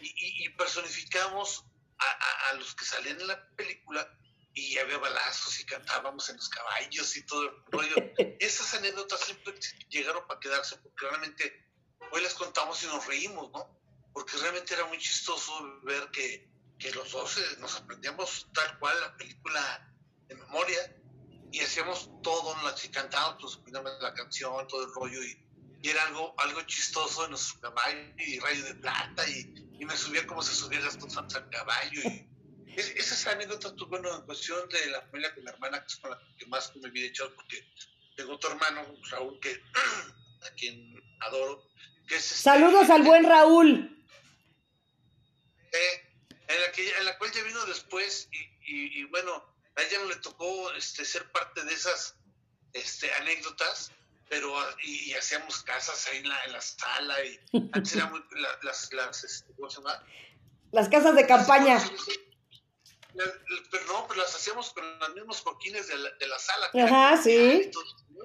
[0.00, 1.64] y, y- y personificamos
[1.98, 4.08] a, a- a los que salían en la película
[4.56, 7.94] y había balazos y cantábamos en los caballos y todo el rollo.
[8.38, 9.52] Esas anécdotas siempre
[9.88, 11.63] llegaron para quedarse porque realmente
[12.10, 13.80] hoy las contamos y nos reímos, ¿no?
[14.12, 15.52] Porque realmente era muy chistoso
[15.82, 16.48] ver que,
[16.78, 19.94] que los dos nos aprendíamos tal cual la película
[20.28, 20.78] de memoria
[21.50, 25.38] y hacíamos todo, y cantábamos, pues la canción, todo el rollo y,
[25.82, 29.96] y era algo, algo chistoso en nuestro caballo y rayo de plata y, y me
[29.96, 32.30] subía como se subía Gastón Santos al caballo y
[32.76, 35.96] es- esas anécdotas, pues bueno, en cuestión de la familia con la hermana, que es
[35.96, 37.64] con la que más me vi hecho, porque
[38.16, 39.52] tengo otro hermano, Raúl, que
[40.42, 41.70] a quien adoro.
[42.06, 43.90] Que es este, Saludos al buen Raúl.
[45.72, 46.08] eh,
[46.48, 48.38] en, la que, en la cual ya vino después y,
[48.72, 49.32] y- y, bueno,
[49.76, 52.16] a ella no le tocó este, ser parte de esas
[52.72, 53.90] este, anécdotas,
[54.28, 57.40] pero ah, y, y hacíamos casas ahí en la, en la sala y
[57.72, 60.04] antes era muy, la- las, las este, ¿cómo se llama?
[60.72, 61.78] Las casas de campaña.
[63.14, 63.32] La- la-
[63.70, 66.70] pero no, pero las hacíamos con los mismos coquines de la, de la sala.
[66.74, 67.62] Ajá, sí.
[67.66, 68.24] Y, todo, ¿no?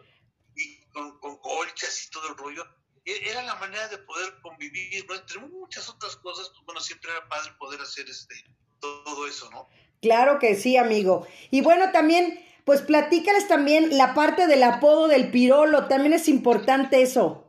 [0.56, 2.66] Y con, con colchas y todo el rollo.
[3.12, 5.16] E- Era la manera de poder convivir, ¿no?
[5.16, 8.36] Entre muchas otras cosas, pues bueno, siempre era padre poder hacer este
[8.80, 9.68] todo eso, ¿no?
[10.02, 11.28] Claro que sí, amigo.
[11.52, 15.88] Y bueno, también, pues platícales también la parte del apodo del pirolo.
[15.88, 17.46] También es importante eso.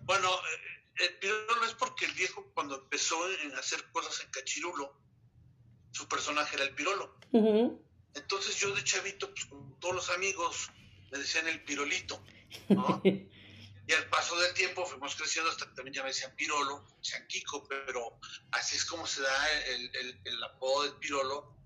[0.00, 4.98] Bueno, eh, el pirolo es porque el viejo cuando empezó en hacer cosas en Cachirulo,
[5.92, 7.14] su personaje era el pirolo.
[8.14, 10.70] Entonces yo de chavito, pues con todos los amigos,
[11.12, 12.20] me decían el pirolito,
[12.68, 13.00] ¿no?
[13.04, 16.96] y al paso del tiempo fuimos creciendo hasta que también ya me decían pirolo, me
[16.98, 18.18] decían Kiko, pero
[18.52, 21.56] así es como se da el, el- el apodo del pirolo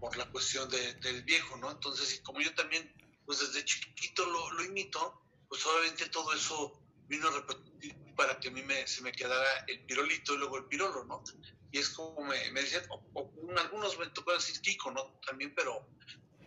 [0.00, 1.70] por la cuestión de- del viejo, ¿no?
[1.70, 2.92] Entonces, y como yo también,
[3.24, 8.48] pues desde chiquito lo, lo imito, pues obviamente todo eso vino a repetir para que
[8.48, 11.22] a mí me, se me quedara el pirolito y luego el pirolo, ¿no?
[11.70, 15.20] Y es como me, me decían, o- o un- algunos me tocó decir Kiko, ¿no?
[15.26, 15.88] También, pero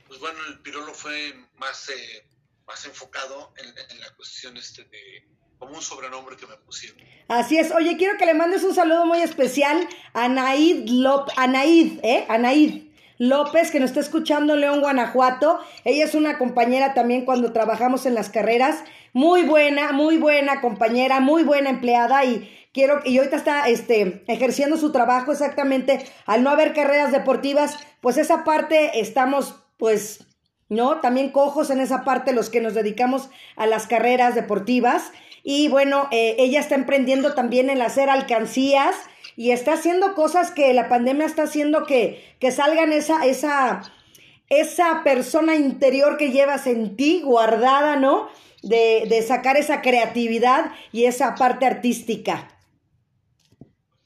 [0.07, 2.27] pues bueno, el pirolo fue más, eh,
[2.68, 6.97] más enfocado en, la cuestión este de como un sobrenombre que me pusieron.
[7.28, 7.72] Así es.
[7.72, 12.26] Oye, quiero que le mandes un saludo muy especial a Anaid López, Anaid, ¿eh?
[12.30, 15.59] Anaid López, que nos está escuchando en León, Guanajuato.
[15.86, 18.84] Ella es una compañera también cuando trabajamos en las carreras.
[19.14, 24.78] Muy buena, muy buena compañera, muy buena empleada y quiero, y ahorita está este, ejerciendo
[24.78, 26.03] su trabajo exactamente.
[26.26, 30.26] Al no haber carreras deportivas, pues esa parte estamos, pues,
[30.72, 31.01] ¿no?
[31.01, 35.11] También cojos en esa parte los que nos dedicamos a las carreras deportivas.
[35.43, 38.95] Y bueno, eh, ella está emprendiendo también en hacer alcancías
[39.36, 43.82] y está haciendo cosas que la pandemia está haciendo que, que salgan esa, esa,
[44.47, 48.30] esa persona interior que llevas en ti guardada, ¿no?
[48.61, 52.47] De, de sacar esa creatividad y esa parte artística.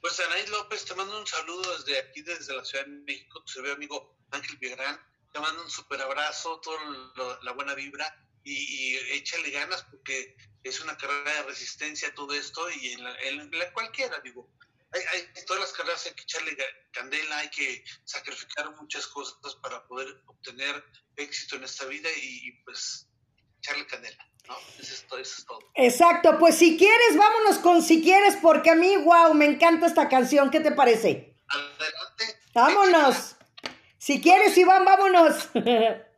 [0.01, 3.61] Pues Anaí López, te mando un saludo desde aquí, desde la Ciudad de México, tu
[3.61, 4.99] ve amigo Ángel Villagrán,
[5.35, 8.07] te mando un super abrazo, toda la buena vibra
[8.45, 10.33] y, y, échale ganas porque
[10.63, 14.49] es una carrera de resistencia todo esto y en la, en la cualquiera, digo,
[14.93, 16.57] hay, hay, todas las carreras hay que echarle
[16.93, 20.81] candela, hay que sacrificar muchas cosas para poder obtener
[21.17, 23.09] éxito en esta vida y pues
[23.57, 24.25] echarle candela.
[24.47, 24.55] ¿no?
[24.79, 25.59] Eso es, todo, eso es todo.
[25.73, 30.07] Exacto, pues si quieres, vámonos con si quieres, porque a mí, wow, me encanta esta
[30.07, 30.49] canción.
[30.49, 31.35] ¿Qué te parece?
[31.49, 32.39] Adelante.
[32.53, 33.34] Vámonos.
[34.05, 35.49] Si quieres, Iván, vámonos.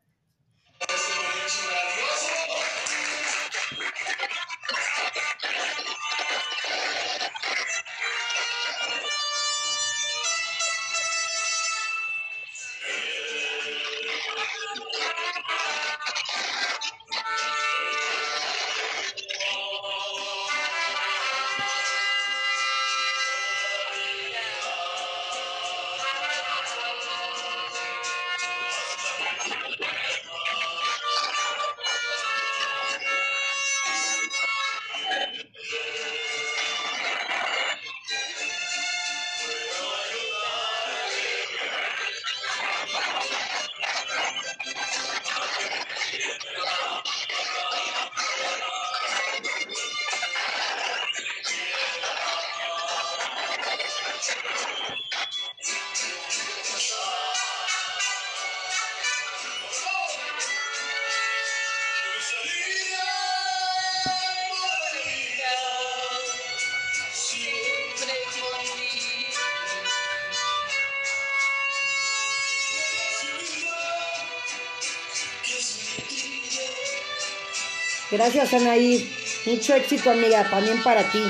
[78.18, 79.08] Gracias, Anaí.
[79.46, 81.22] Mucho éxito, amiga, también para ti.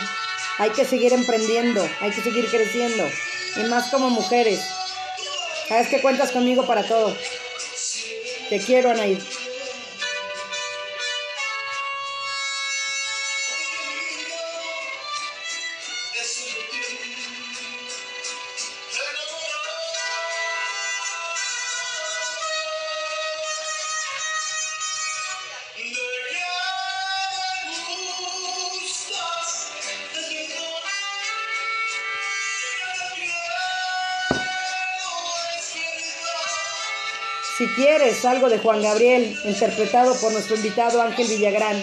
[0.58, 3.04] Hay que seguir emprendiendo, hay que seguir creciendo.
[3.58, 4.62] Y más como mujeres.
[5.68, 7.14] Sabes que cuentas conmigo para todo.
[8.50, 9.20] Te quiero, Anaí.
[38.08, 41.76] Quieres, algo de Juan Gabriel, interpretado por nuestro invitado Ángel Villagrán.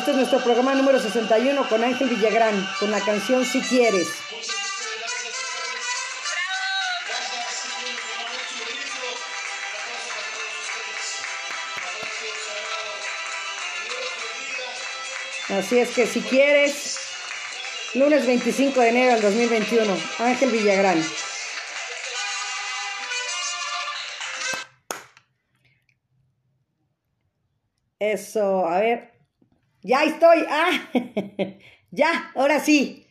[0.00, 4.08] Este es nuestro programa número 61 con Ángel Villagrán, con la canción Si Quieres.
[15.50, 16.98] Así es que si quieres,
[17.92, 21.04] lunes 25 de enero del 2021, Ángel Villagrán.
[27.98, 29.09] Eso, a ver.
[29.82, 30.44] Ya estoy.
[30.48, 30.70] Ah,
[31.90, 33.06] ya, ahora sí.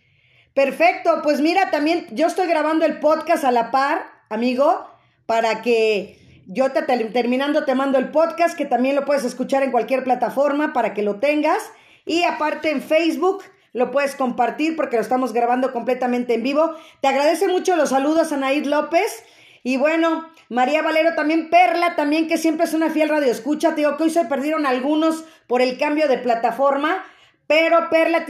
[0.54, 4.90] Perfecto, pues mira, también yo estoy grabando el podcast a la par, amigo,
[5.26, 6.18] para que
[6.48, 10.74] Yo te, terminando te mando el podcast que también lo puedes escuchar en cualquier plataforma
[10.74, 11.72] para que lo tengas.
[12.06, 16.76] Y aparte en Facebook lo puedes compartir porque lo estamos grabando completamente en vivo.
[17.02, 19.24] Te agradece mucho los saludos a Naid López.
[19.64, 23.70] Y bueno, María Valero también, Perla también, que siempre es una fiel radio escucha.
[23.70, 27.04] Te digo que hoy se perdieron algunos por el cambio de plataforma,
[27.48, 28.26] pero Perla